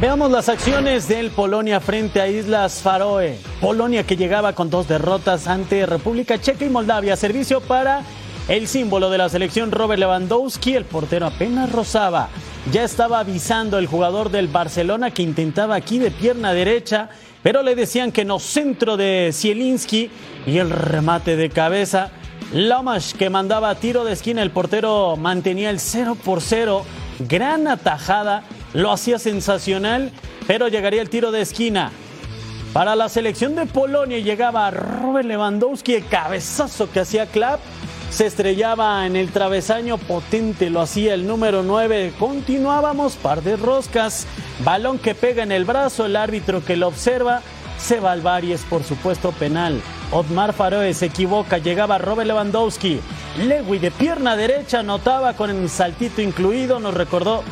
[0.00, 3.38] Veamos las acciones del Polonia frente a Islas Faroe.
[3.60, 7.14] Polonia que llegaba con dos derrotas ante República Checa y Moldavia.
[7.14, 8.02] Servicio para
[8.48, 10.74] el símbolo de la selección Robert Lewandowski.
[10.74, 12.28] El portero apenas rozaba.
[12.72, 17.08] Ya estaba avisando el jugador del Barcelona que intentaba aquí de pierna derecha,
[17.44, 20.10] pero le decían que no centro de Zielinski
[20.44, 22.10] y el remate de cabeza.
[22.52, 26.84] Lomash que mandaba tiro de esquina, el portero mantenía el 0 por 0.
[27.20, 28.42] Gran atajada
[28.74, 30.12] lo hacía sensacional,
[30.46, 31.92] pero llegaría el tiro de esquina.
[32.74, 37.60] Para la selección de Polonia llegaba Robert Lewandowski, el cabezazo que hacía Clap.
[38.10, 42.12] Se estrellaba en el travesaño potente, lo hacía el número 9.
[42.18, 44.26] Continuábamos, par de roscas.
[44.64, 47.42] Balón que pega en el brazo, el árbitro que lo observa.
[47.78, 48.22] Se va al
[48.70, 49.80] por supuesto, penal.
[50.10, 53.00] Otmar Faroe se equivoca, llegaba Robert Lewandowski.
[53.38, 57.42] Lewy de pierna derecha anotaba con el saltito incluido, nos recordó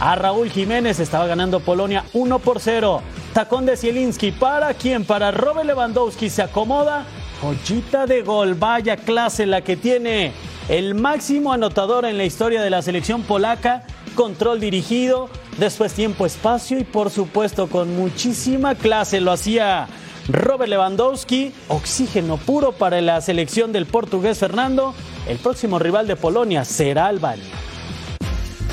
[0.00, 3.02] a Raúl Jiménez, estaba ganando Polonia 1 por 0.
[3.34, 5.04] Tacón de Zielinski, ¿para quién?
[5.04, 7.04] Para Robert Lewandowski, se acomoda.
[7.42, 10.32] Jochita de gol, vaya clase la que tiene
[10.68, 13.84] el máximo anotador en la historia de la selección polaca.
[14.14, 19.86] Control dirigido, después tiempo, espacio y por supuesto con muchísima clase lo hacía
[20.28, 24.94] Robert Lewandowski, oxígeno puro para la selección del portugués Fernando.
[25.28, 27.69] El próximo rival de Polonia será Albania.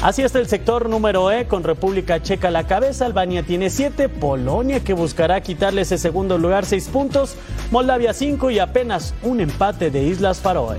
[0.01, 3.07] Así está el sector número E con República Checa a la cabeza.
[3.07, 7.35] Albania tiene 7, Polonia que buscará quitarle ese segundo lugar 6 puntos,
[7.71, 10.77] Moldavia 5 y apenas un empate de Islas Faroe.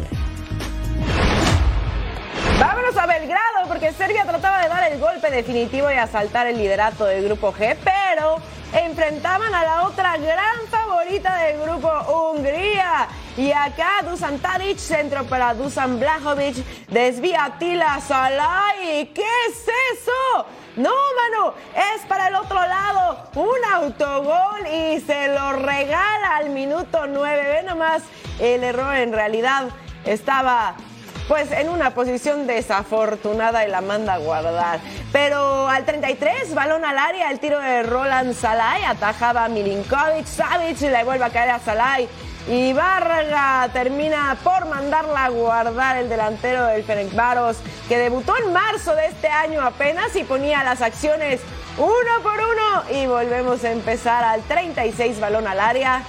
[2.61, 7.05] Vámonos a Belgrado porque Serbia trataba de dar el golpe definitivo y asaltar el liderato
[7.05, 8.37] del grupo G, pero
[8.73, 13.09] enfrentaban a la otra gran favorita del grupo, Hungría.
[13.37, 16.57] Y acá Dusan Tadic, centro para Dusan Blajovic,
[16.89, 19.13] desvía Tila Salai.
[19.15, 20.47] ¿Qué es eso?
[20.77, 21.55] No, mano,
[21.95, 23.31] es para el otro lado.
[23.35, 27.43] Un autogol y se lo regala al minuto 9.
[27.43, 28.03] Ve nomás,
[28.39, 29.69] el error en realidad
[30.05, 30.75] estaba
[31.29, 34.81] pues en una posición desafortunada y la manda a guardar.
[35.13, 40.81] Pero al 33, balón al área, el tiro de Roland Salai, atajaba a Milinkovic, Savic
[40.81, 42.09] le vuelve a caer a Salai.
[42.49, 48.95] Y Varga termina por mandarla a guardar el delantero del Ferencváros, que debutó en marzo
[48.95, 51.41] de este año apenas y ponía las acciones
[51.77, 52.99] uno por uno.
[52.99, 56.03] Y volvemos a empezar al 36 balón al área.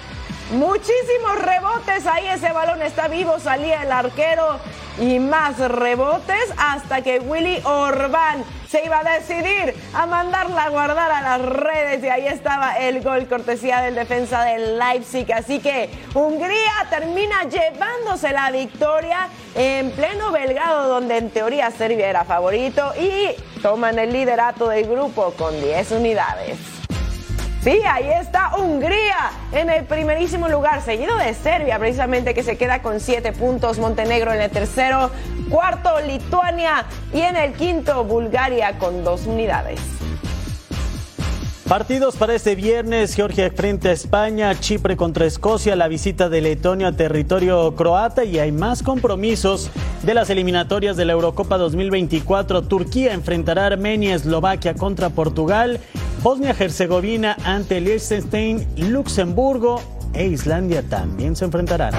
[0.51, 4.59] Muchísimos rebotes, ahí ese balón está vivo, salía el arquero
[4.97, 11.11] y más rebotes hasta que Willy Orbán se iba a decidir a mandarla a guardar
[11.11, 15.31] a las redes y ahí estaba el gol cortesía del defensa del Leipzig.
[15.33, 22.25] Así que Hungría termina llevándose la victoria en pleno Belgrado donde en teoría Serbia era
[22.25, 26.78] favorito y toman el liderato del grupo con 10 unidades.
[27.63, 32.81] Sí, ahí está Hungría en el primerísimo lugar, seguido de Serbia, precisamente que se queda
[32.81, 35.11] con siete puntos, Montenegro en el tercero,
[35.49, 39.81] cuarto Lituania y en el quinto Bulgaria con dos unidades.
[41.67, 46.87] Partidos para este viernes, Georgia frente a España, Chipre contra Escocia, la visita de Letonia
[46.87, 49.69] a territorio croata y hay más compromisos
[50.01, 52.63] de las eliminatorias de la Eurocopa 2024.
[52.63, 55.79] Turquía enfrentará a Armenia, Eslovaquia contra Portugal,
[56.21, 59.81] Bosnia-Herzegovina ante Liechtenstein, Luxemburgo
[60.13, 61.93] e Islandia también se enfrentarán.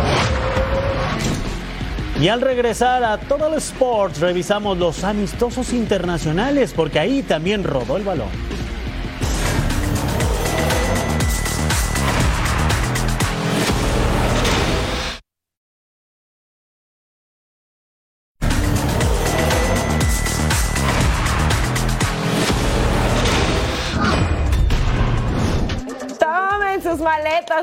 [2.21, 8.05] Y al regresar a Total Sports revisamos los amistosos internacionales porque ahí también rodó el
[8.05, 8.29] balón.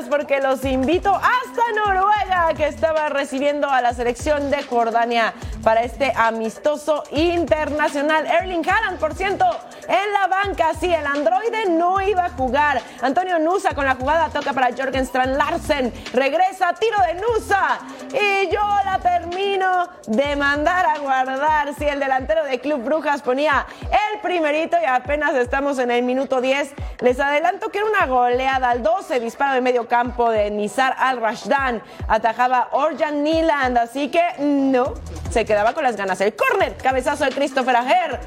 [0.08, 6.12] Porque los invito hasta Noruega, que estaba recibiendo a la selección de Jordania para este
[6.14, 8.26] amistoso internacional.
[8.26, 9.44] Erling Haaland, por ciento,
[9.88, 10.72] en la banca.
[10.78, 12.80] Sí, el androide no iba a jugar.
[13.00, 15.92] Antonio Nusa con la jugada toca para Jorgen Strand Larsen.
[16.12, 17.78] Regresa, tiro de Nusa.
[18.12, 21.74] Y yo la termino de mandar a guardar.
[21.74, 26.40] Sí, el delantero de Club Brujas ponía el primerito y apenas estamos en el minuto
[26.40, 26.74] 10.
[27.00, 31.82] Les adelanto que era una goleada al 12, disparo de medio campo de Nizar al-Rashdan.
[32.08, 34.94] Atajaba Orjan Niland, así que no,
[35.30, 36.20] se quedaba con las ganas.
[36.20, 38.20] El córner, cabezazo de Christopher Ager.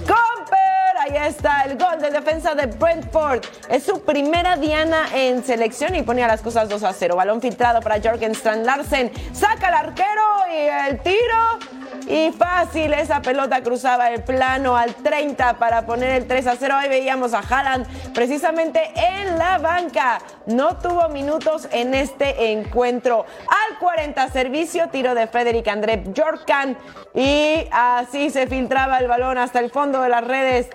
[0.00, 0.59] Comper,
[1.00, 3.44] ahí está el gol de defensa de Brentford.
[3.68, 7.16] Es su primera diana en selección y ponía las cosas 2 a 0.
[7.16, 9.10] Balón filtrado para Jorgen Strand Larsen.
[9.32, 10.22] Saca el arquero
[10.52, 16.26] y el tiro y fácil, esa pelota cruzaba el plano al 30 para poner el
[16.26, 16.74] 3 a 0.
[16.76, 20.20] Ahí veíamos a Haaland precisamente en la banca.
[20.46, 23.26] No tuvo minutos en este encuentro.
[23.46, 26.76] Al 40 servicio, tiro de Frederick André Jorkan.
[27.14, 30.68] Y así se filtraba el balón hasta el fondo de las redes.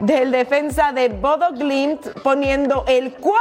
[0.00, 3.40] Del defensa de Bodo Glimt poniendo el 4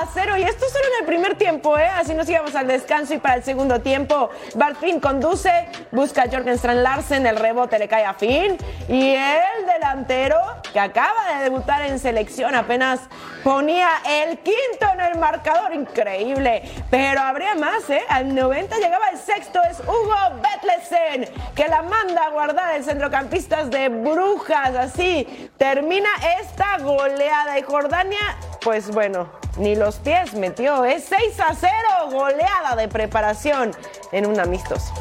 [0.00, 1.86] a 0 y esto solo en el primer tiempo, ¿eh?
[1.86, 5.50] así nos íbamos al descanso y para el segundo tiempo Bart conduce,
[5.90, 8.56] busca a Jorgen Strand Larsen, el rebote le cae a Finn.
[8.88, 10.36] Y el delantero
[10.72, 13.00] que acaba de debutar en selección apenas
[13.44, 18.02] ponía el quinto en el marcador, increíble, pero habría más, ¿eh?
[18.08, 23.64] al 90 llegaba el sexto, es Hugo Betlesen que la manda a guardar el centrocampista
[23.64, 29.28] de Brujas, así termina esta goleada y Jordania, pues bueno,
[29.58, 31.72] ni los pies metió, es 6 a 0,
[32.12, 33.72] goleada de preparación
[34.12, 34.92] en un amistoso.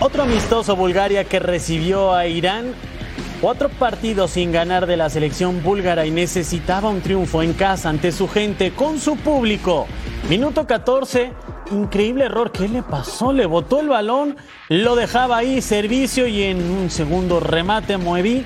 [0.00, 2.74] Otro amistoso Bulgaria que recibió a Irán.
[3.40, 8.10] Cuatro partidos sin ganar de la selección búlgara y necesitaba un triunfo en casa ante
[8.10, 9.86] su gente, con su público.
[10.28, 11.32] Minuto 14,
[11.70, 12.52] increíble error.
[12.52, 13.32] ¿Qué le pasó?
[13.32, 14.36] Le botó el balón,
[14.68, 18.44] lo dejaba ahí, servicio y en un segundo remate Moevi,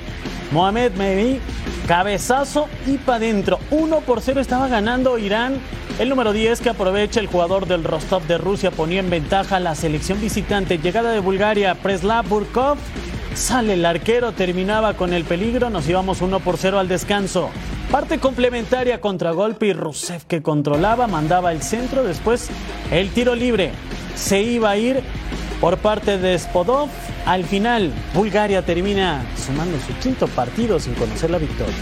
[0.51, 1.41] Mohamed Moevi,
[1.87, 3.59] cabezazo y para adentro.
[3.71, 5.61] 1 por 0 estaba ganando Irán.
[5.99, 9.61] El número 10 que aprovecha el jugador del Rostov de Rusia ponía en ventaja a
[9.61, 10.79] la selección visitante.
[10.79, 12.79] Llegada de Bulgaria, Preslav Burkov.
[13.35, 17.51] Sale el arquero, terminaba con el peligro, nos íbamos 1 por 0 al descanso.
[17.91, 22.49] Parte complementaria contra golpe y Rusev que controlaba, mandaba el centro, después
[22.91, 23.73] el tiro libre.
[24.15, 25.03] Se iba a ir
[25.61, 26.89] por parte de Spodov.
[27.25, 31.75] Al final, Bulgaria termina sumando su quinto partido sin conocer la victoria.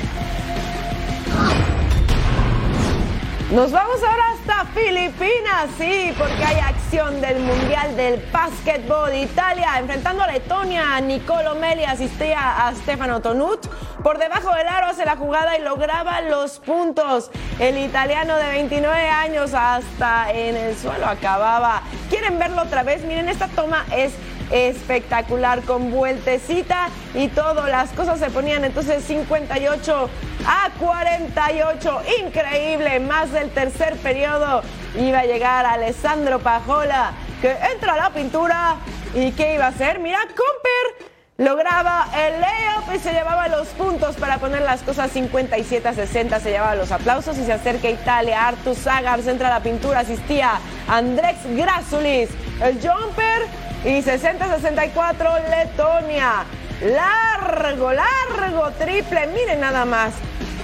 [3.52, 9.12] Nos vamos ahora hasta Filipinas, sí, porque hay acción del Mundial del Básquetbol.
[9.12, 11.00] Italia enfrentando a Letonia.
[11.00, 13.66] Nicolo Meli asistía a Stefano Tonut.
[14.04, 17.32] Por debajo del aro hace la jugada y lograba los puntos.
[17.58, 21.82] El italiano de 29 años hasta en el suelo acababa.
[22.08, 23.02] ¿Quieren verlo otra vez?
[23.02, 24.12] Miren, esta toma es
[24.50, 27.66] espectacular con vueltecita y todo.
[27.66, 30.10] Las cosas se ponían entonces 58
[30.46, 32.02] a 48.
[32.24, 33.00] Increíble.
[33.00, 34.62] Más del tercer periodo
[34.98, 38.76] iba a llegar Alessandro Pajola que entra a la pintura.
[39.14, 39.98] ¿Y qué iba a hacer?
[39.98, 45.88] Mira, Comper lograba el layup y se llevaba los puntos para poner las cosas 57
[45.88, 49.62] a 60, se llevaba los aplausos y se acerca Italia, Artur Zagar entra a la
[49.62, 52.28] pintura, asistía Andrés Grasulis,
[52.62, 56.44] el jumper y 60-64 Letonia.
[56.82, 60.14] Largo, largo triple, miren nada más.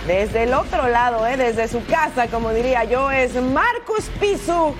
[0.07, 1.37] Desde el otro lado, ¿eh?
[1.37, 4.75] desde su casa, como diría yo, es Marcus Pisu.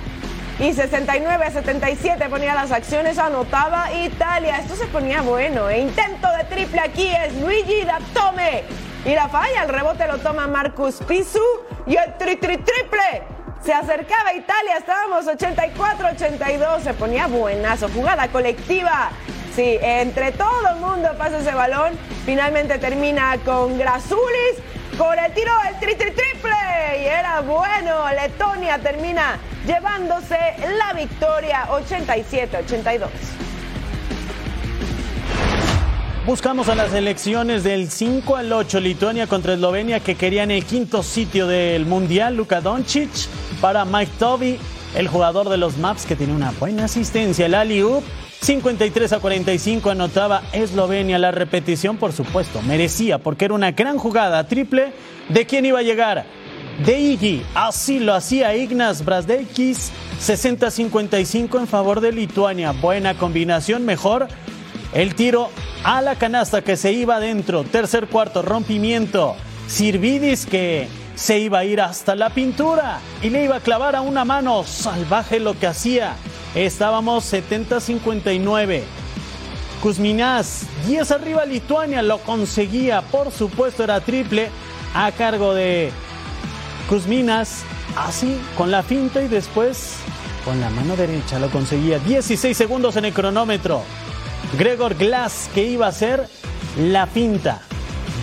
[0.59, 4.59] Y 69 a 77 ponía las acciones, anotaba Italia.
[4.59, 5.69] Esto se ponía bueno.
[5.69, 5.81] ¿eh?
[5.81, 8.65] Intento de triple aquí es Luigi Tome
[9.05, 11.43] Y la falla, el rebote lo toma Marcus Pisu.
[11.87, 13.36] Y el tri, tri triple
[13.67, 19.11] se acercaba Italia, estábamos 84-82, se ponía buenazo, jugada colectiva.
[19.57, 21.99] Sí, entre todo el mundo pasa ese balón.
[22.25, 24.59] Finalmente termina con Grasulis,
[24.97, 26.53] con el tiro del tri, tri triple.
[27.01, 29.37] Y era bueno, Letonia termina
[29.67, 30.39] llevándose
[30.79, 33.09] la victoria 87-82.
[36.27, 41.05] Buscamos a las elecciones del 5 al 8, Lituania contra Eslovenia, que querían el quinto
[41.05, 43.09] sitio del Mundial, Luka Doncic,
[43.61, 44.59] para Mike Toby,
[44.97, 47.81] el jugador de los Maps, que tiene una buena asistencia, el Ali
[48.41, 51.17] 53 a 45 anotaba Eslovenia.
[51.21, 54.93] La repetición, por supuesto, merecía, porque era una gran jugada triple.
[55.29, 56.27] ¿De quién iba a llegar?
[56.85, 57.45] De Iggy.
[57.55, 59.93] Así lo hacía Ignas Brasdeikis.
[60.21, 62.73] 60-55 en favor de Lituania.
[62.73, 64.27] Buena combinación, mejor.
[64.97, 65.51] El tiro
[65.85, 67.65] a la canasta que se iba adentro.
[67.65, 69.37] Tercer cuarto, rompimiento.
[69.67, 74.01] Sirvidis que se iba a ir hasta la pintura y le iba a clavar a
[74.01, 74.65] una mano.
[74.65, 76.15] Salvaje lo que hacía.
[76.55, 78.85] Estábamos 70-59.
[79.83, 83.03] Kuzminas, 10 arriba Lituania, lo conseguía.
[83.03, 84.49] Por supuesto era triple
[84.95, 85.91] a cargo de
[86.89, 87.65] Kuzminas.
[87.99, 89.97] Así, con la finta y después
[90.43, 91.99] con la mano derecha lo conseguía.
[91.99, 93.83] 16 segundos en el cronómetro.
[94.59, 96.29] Gregor Glass que iba a hacer
[96.79, 97.63] la finta.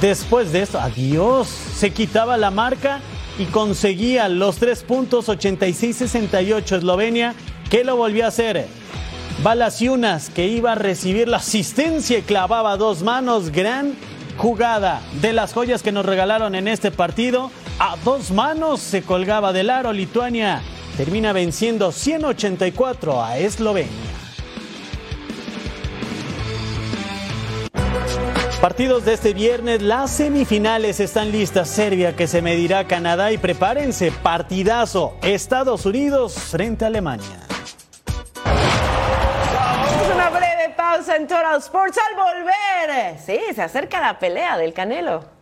[0.01, 3.01] Después de esto, adiós, se quitaba la marca
[3.37, 7.35] y conseguía los tres puntos 86-68 Eslovenia,
[7.69, 8.67] que lo volvió a hacer.
[9.41, 13.51] Balaciunas, que iba a recibir la asistencia y clavaba dos manos.
[13.51, 13.95] Gran
[14.37, 17.51] jugada de las joyas que nos regalaron en este partido.
[17.79, 20.61] A dos manos se colgaba del aro Lituania.
[20.97, 24.22] Termina venciendo 184 a Eslovenia.
[28.63, 31.67] Partidos de este viernes, las semifinales están listas.
[31.67, 35.17] Serbia que se medirá a Canadá y prepárense, partidazo.
[35.21, 37.41] Estados Unidos frente a Alemania.
[40.77, 43.19] pausa en Total Sports al volver.
[43.19, 45.32] Sí, se acerca la pelea del Canelo.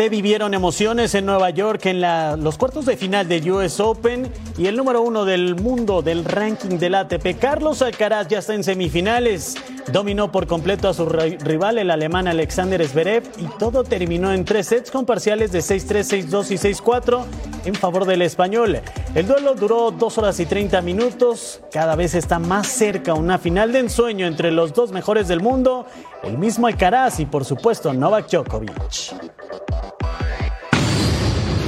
[0.00, 2.00] Se vivieron emociones en Nueva York en
[2.42, 6.78] los cuartos de final del US Open y el número uno del mundo del ranking
[6.78, 9.56] del ATP, Carlos Alcaraz, ya está en semifinales.
[9.92, 14.46] Dominó por completo a su ri- rival, el alemán Alexander Zverev, y todo terminó en
[14.46, 17.24] tres sets con parciales de 6-3, 6-2 y 6-4
[17.66, 18.80] en favor del español.
[19.14, 21.60] El duelo duró dos horas y 30 minutos.
[21.72, 25.84] Cada vez está más cerca una final de ensueño entre los dos mejores del mundo,
[26.22, 28.72] el mismo Alcaraz y por supuesto Novak Djokovic.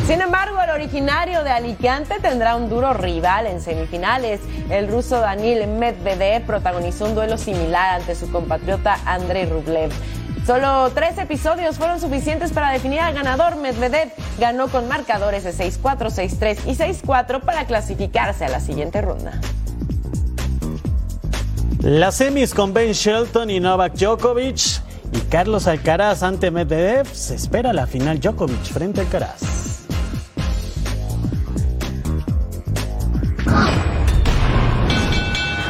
[0.07, 4.41] Sin embargo, el originario de Alicante tendrá un duro rival en semifinales.
[4.69, 9.91] El ruso Danil Medvedev protagonizó un duelo similar ante su compatriota Andrei Rublev.
[10.45, 13.57] Solo tres episodios fueron suficientes para definir al ganador.
[13.57, 19.41] Medvedev ganó con marcadores de 6-4, 6-3 y 6-4 para clasificarse a la siguiente ronda.
[21.83, 24.81] Las semis con Ben Shelton y Novak Djokovic
[25.13, 27.09] y Carlos Alcaraz ante Medvedev.
[27.13, 29.41] Se espera la final Djokovic frente a Alcaraz.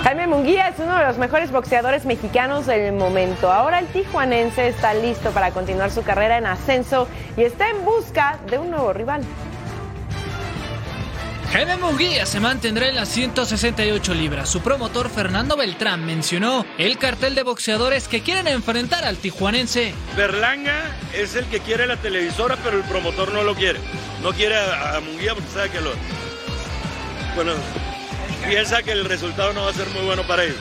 [0.04, 3.50] Jaime Munguía es uno de los mejores boxeadores mexicanos del momento.
[3.50, 7.08] Ahora el tijuanense está listo para continuar su carrera en ascenso
[7.38, 9.22] y está en busca de un nuevo rival.
[11.52, 14.48] Jaime Munguía se mantendrá en las 168 libras.
[14.48, 19.92] Su promotor Fernando Beltrán mencionó el cartel de boxeadores que quieren enfrentar al tijuanense.
[20.16, 23.80] Berlanga es el que quiere la televisora, pero el promotor no lo quiere.
[24.22, 25.90] No quiere a, a Munguía porque sabe que lo.
[27.34, 27.52] Bueno,
[28.48, 30.56] piensa que el resultado no va a ser muy bueno para ellos.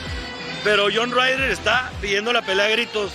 [0.62, 3.12] Pero John Ryder está pidiendo la pelea a gritos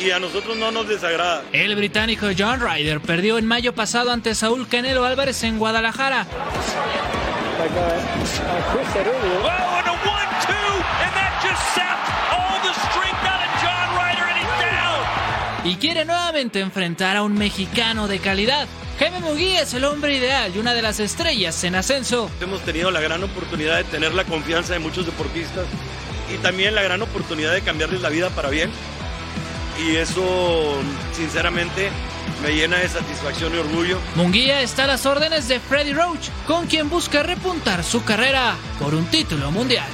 [0.00, 1.42] y a nosotros no nos desagrada.
[1.52, 6.26] El británico John Ryder perdió en mayo pasado ante Saúl Canelo Álvarez en Guadalajara.
[15.64, 18.68] Y quiere nuevamente enfrentar a un mexicano de calidad.
[18.98, 22.30] Jaime Munguía es el hombre ideal y una de las estrellas en ascenso.
[22.40, 25.66] Hemos tenido la gran oportunidad de tener la confianza de muchos deportistas
[26.32, 28.70] y también la gran oportunidad de cambiarles la vida para bien.
[29.78, 30.76] Y eso,
[31.12, 31.90] sinceramente,
[32.42, 33.98] me llena de satisfacción y orgullo.
[34.14, 38.94] Munguía está a las órdenes de Freddy Roach, con quien busca repuntar su carrera por
[38.94, 39.86] un título mundial.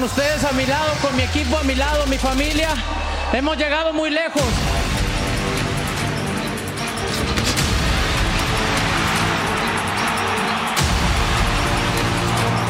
[0.00, 2.70] Con ustedes a mi lado, con mi equipo a mi lado, mi familia,
[3.34, 4.42] hemos llegado muy lejos.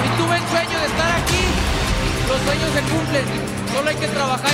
[0.05, 1.45] Y tuve el sueño de estar aquí.
[2.29, 3.25] Los sueños se cumplen.
[3.75, 4.50] Solo hay que trabajar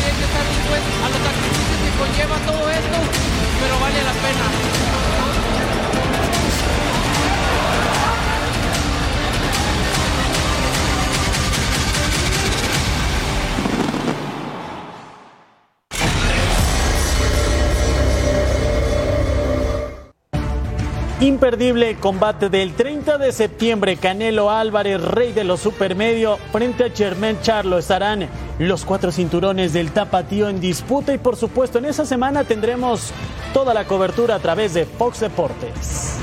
[21.21, 23.97] Imperdible combate del 30 de septiembre.
[23.97, 27.79] Canelo Álvarez, rey de los supermedio, frente a Germán Charlo.
[27.79, 33.13] Estarán los cuatro cinturones del tapatío en disputa y por supuesto en esa semana tendremos
[33.55, 36.19] toda la cobertura a través de Fox Deportes.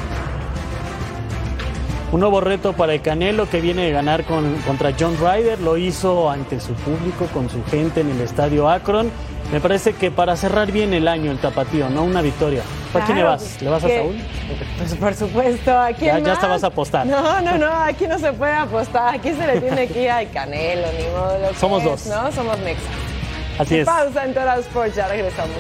[2.12, 5.60] Un nuevo reto para el Canelo que viene de ganar con- contra John Ryder.
[5.60, 9.10] Lo hizo ante su público, con su gente en el estadio Akron.
[9.52, 12.04] Me parece que para cerrar bien el año el tapatío, ¿no?
[12.04, 12.62] Una victoria.
[12.94, 13.62] ¿Para quién le vas?
[13.62, 14.16] ¿Le vas a Saúl?
[14.78, 17.06] Pues por supuesto, ¿a quién Ya- ya vas a apostar.
[17.06, 19.16] No, no, no, aquí no se puede apostar.
[19.16, 21.40] Aquí se le tiene que ir al Canelo, ni modo.
[21.40, 22.06] lo que Somos es, dos.
[22.08, 22.32] ¿no?
[22.32, 22.84] Somos Mexa.
[23.60, 23.86] Así es.
[23.86, 25.58] Pausa en Total Sports, ya regresamos.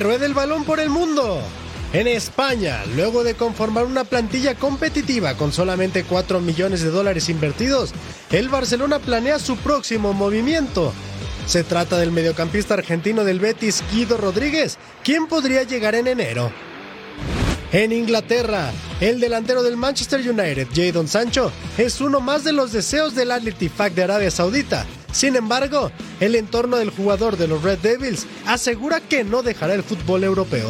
[0.00, 1.40] Ruede el balón por el mundo.
[1.92, 7.92] En España, luego de conformar una plantilla competitiva con solamente 4 millones de dólares invertidos,
[8.30, 10.92] el Barcelona planea su próximo movimiento.
[11.46, 16.52] Se trata del mediocampista argentino del Betis, Guido Rodríguez, quien podría llegar en enero.
[17.72, 23.14] En Inglaterra, el delantero del Manchester United, Jadon Sancho, es uno más de los deseos
[23.14, 24.86] del Al de Arabia Saudita.
[25.12, 25.90] Sin embargo,
[26.20, 30.68] el entorno del jugador de los Red Devils asegura que no dejará el fútbol europeo.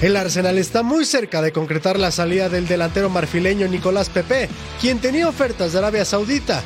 [0.00, 4.48] El Arsenal está muy cerca de concretar la salida del delantero marfileño Nicolás Pepe,
[4.80, 6.62] quien tenía ofertas de Arabia Saudita,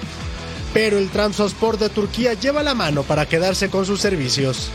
[0.75, 4.71] pero el Trabzonspor de Turquía lleva la mano para quedarse con sus servicios.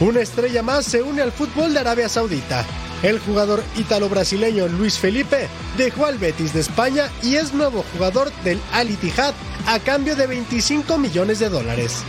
[0.00, 2.66] Una estrella más se une al fútbol de Arabia Saudita.
[3.02, 8.60] El jugador ítalo-brasileño Luis Felipe dejó al Betis de España y es nuevo jugador del
[8.72, 9.34] Al Ittihad
[9.66, 12.04] a cambio de 25 millones de dólares.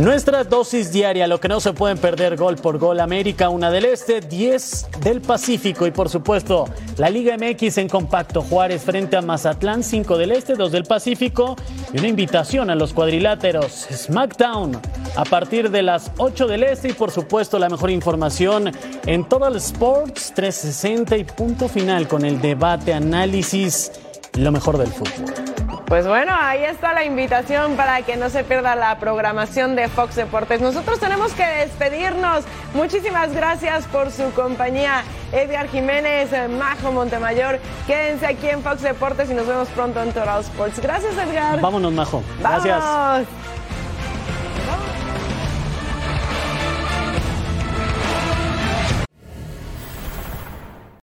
[0.00, 3.00] Nuestra dosis diaria, lo que no se pueden perder gol por gol.
[3.00, 6.64] América, una del Este, 10 del Pacífico y por supuesto
[6.96, 8.40] la Liga MX en compacto.
[8.40, 11.54] Juárez frente a Mazatlán, 5 del Este, 2 del Pacífico
[11.92, 13.88] y una invitación a los cuadriláteros.
[13.92, 14.80] SmackDown
[15.16, 18.72] a partir de las 8 del Este y por supuesto la mejor información
[19.04, 23.92] en Total Sports 360 y punto final con el debate, análisis,
[24.32, 25.69] lo mejor del fútbol.
[25.90, 30.14] Pues bueno, ahí está la invitación para que no se pierda la programación de Fox
[30.14, 30.60] Deportes.
[30.60, 32.44] Nosotros tenemos que despedirnos.
[32.74, 35.02] Muchísimas gracias por su compañía.
[35.32, 37.58] Edgar Jiménez, Majo Montemayor.
[37.88, 40.78] Quédense aquí en Fox Deportes y nos vemos pronto en Total Sports.
[40.78, 41.60] Gracias, Edgar.
[41.60, 42.22] Vámonos, Majo.
[42.38, 43.26] Gracias.